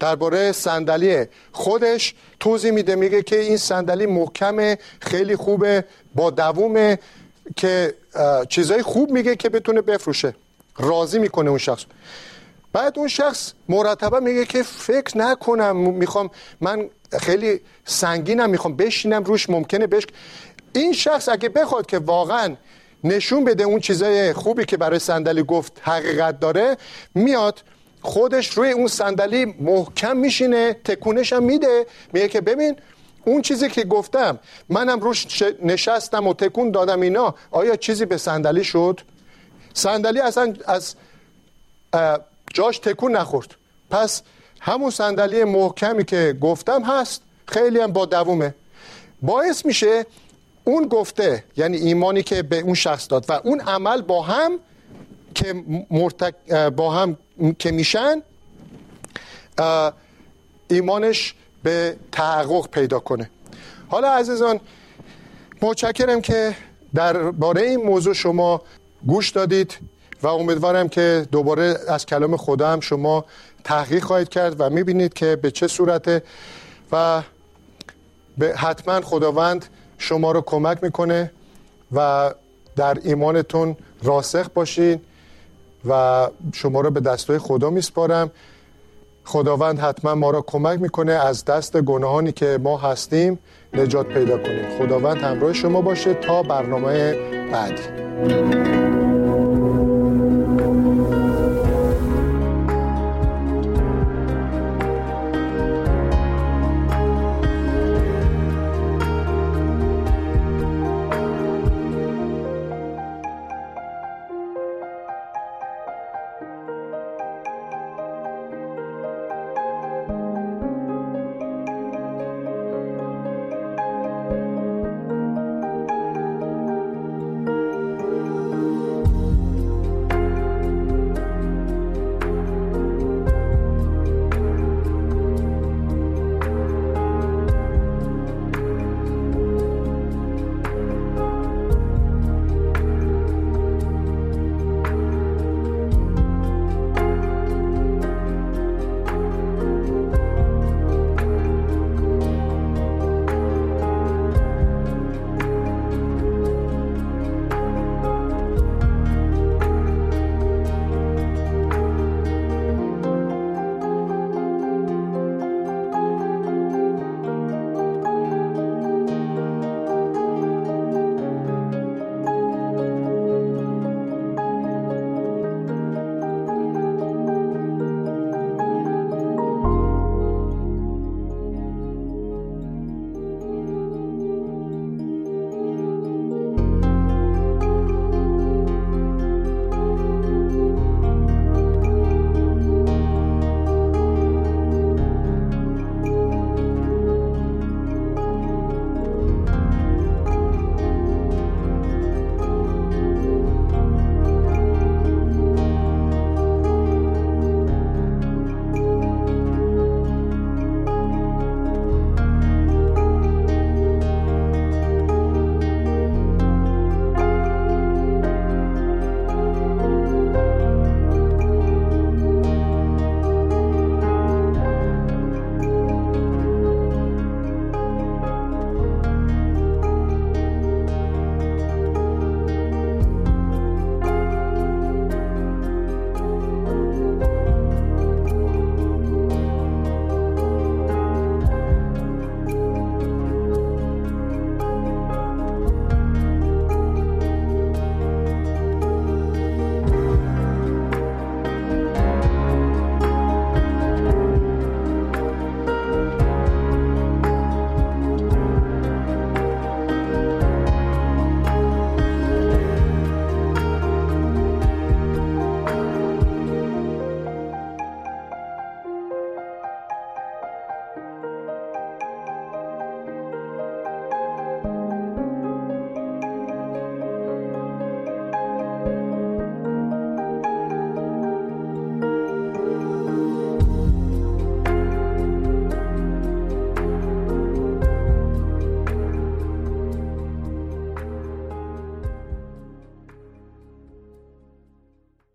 درباره 0.00 0.52
صندلی 0.52 1.26
خودش 1.52 2.14
توضیح 2.40 2.70
میده 2.70 2.94
میگه 2.94 3.22
که 3.22 3.40
این 3.40 3.56
صندلی 3.56 4.06
محکمه 4.06 4.78
خیلی 5.00 5.36
خوبه 5.36 5.84
با 6.14 6.30
دوومه 6.30 6.98
که 7.56 7.94
چیزای 8.48 8.82
خوب 8.82 9.10
میگه 9.10 9.36
که 9.36 9.48
بتونه 9.48 9.80
بفروشه. 9.82 10.34
راضی 10.78 11.18
می‌کنه 11.18 11.50
اون 11.50 11.58
شخص. 11.58 11.84
بعد 12.72 12.98
اون 12.98 13.08
شخص 13.08 13.52
مرتبه 13.68 14.20
میگه 14.20 14.44
که 14.44 14.62
فکر 14.62 15.18
نکنم 15.18 15.76
می‌خوام 15.76 16.30
من 16.60 16.90
خیلی 17.20 17.60
سنگینم 17.84 18.50
می‌خوام 18.50 18.76
بشینم 18.76 19.24
روش 19.24 19.50
ممکنه 19.50 19.86
بش 19.86 20.06
این 20.80 20.92
شخص 20.92 21.28
اگه 21.28 21.48
بخواد 21.48 21.86
که 21.86 21.98
واقعا 21.98 22.56
نشون 23.04 23.44
بده 23.44 23.64
اون 23.64 23.80
چیزای 23.80 24.32
خوبی 24.32 24.64
که 24.64 24.76
برای 24.76 24.98
صندلی 24.98 25.42
گفت 25.42 25.80
حقیقت 25.82 26.40
داره 26.40 26.76
میاد 27.14 27.62
خودش 28.02 28.48
روی 28.48 28.70
اون 28.70 28.86
صندلی 28.86 29.44
محکم 29.44 30.16
میشینه 30.16 30.72
تکونش 30.84 31.32
هم 31.32 31.42
میده 31.42 31.86
میگه 32.12 32.28
که 32.28 32.40
ببین 32.40 32.76
اون 33.24 33.42
چیزی 33.42 33.68
که 33.68 33.84
گفتم 33.84 34.38
منم 34.68 35.00
روش 35.00 35.42
نشستم 35.62 36.26
و 36.26 36.34
تکون 36.34 36.70
دادم 36.70 37.00
اینا 37.00 37.34
آیا 37.50 37.76
چیزی 37.76 38.04
به 38.04 38.16
صندلی 38.16 38.64
شد؟ 38.64 39.00
صندلی 39.74 40.20
اصلا 40.20 40.54
از 40.66 40.94
جاش 42.54 42.78
تکون 42.78 43.16
نخورد. 43.16 43.54
پس 43.90 44.22
همون 44.60 44.90
صندلی 44.90 45.44
محکمی 45.44 46.04
که 46.04 46.36
گفتم 46.40 46.82
هست 46.82 47.22
خیلی 47.46 47.80
هم 47.80 47.92
با 47.92 48.06
دوومه. 48.06 48.54
باعث 49.22 49.66
میشه 49.66 50.06
اون 50.68 50.88
گفته 50.88 51.44
یعنی 51.56 51.76
ایمانی 51.76 52.22
که 52.22 52.42
به 52.42 52.58
اون 52.58 52.74
شخص 52.74 53.10
داد 53.10 53.24
و 53.28 53.32
اون 53.32 53.60
عمل 53.60 54.02
با 54.02 54.22
هم 54.22 54.58
که 55.34 55.54
مرتک 55.90 56.34
با 56.52 56.90
هم 56.90 57.16
که 57.58 57.70
میشن 57.70 58.22
ایمانش 60.68 61.34
به 61.62 61.96
تحقق 62.12 62.68
پیدا 62.70 62.98
کنه. 62.98 63.30
حالا 63.88 64.12
عزیزان 64.12 64.60
متشکرم 65.62 66.20
که 66.20 66.56
درباره 66.94 67.62
این 67.62 67.82
موضوع 67.82 68.14
شما 68.14 68.62
گوش 69.06 69.30
دادید 69.30 69.78
و 70.22 70.26
امیدوارم 70.26 70.88
که 70.88 71.26
دوباره 71.32 71.78
از 71.88 72.06
کلام 72.06 72.36
خدا 72.36 72.68
هم 72.68 72.80
شما 72.80 73.24
تحقیق 73.64 74.04
خواهید 74.04 74.28
کرد 74.28 74.60
و 74.60 74.70
می‌بینید 74.70 75.14
که 75.14 75.36
به 75.36 75.50
چه 75.50 75.66
صورته 75.66 76.22
و 76.92 77.22
به 78.38 78.56
حتما 78.56 79.00
خداوند 79.00 79.66
شما 79.98 80.32
رو 80.32 80.40
کمک 80.40 80.78
می‌کنه 80.82 81.30
و 81.92 82.30
در 82.76 82.98
ایمانتون 83.04 83.76
راسخ 84.02 84.48
باشین 84.54 85.00
و 85.88 86.28
شما 86.52 86.80
رو 86.80 86.90
به 86.90 87.00
دستای 87.00 87.38
خدا 87.38 87.70
میسپارم. 87.70 88.30
خداوند 89.24 89.78
حتما 89.78 90.14
ما 90.14 90.30
را 90.30 90.42
کمک 90.42 90.80
می‌کنه 90.80 91.12
از 91.12 91.44
دست 91.44 91.76
گناهانی 91.76 92.32
که 92.32 92.58
ما 92.62 92.78
هستیم 92.78 93.38
نجات 93.74 94.06
پیدا 94.06 94.38
کنیم 94.38 94.78
خداوند 94.78 95.16
همراه 95.16 95.52
شما 95.52 95.80
باشه. 95.80 96.14
تا 96.14 96.42
برنامه 96.42 97.14
بعدی. 97.52 98.75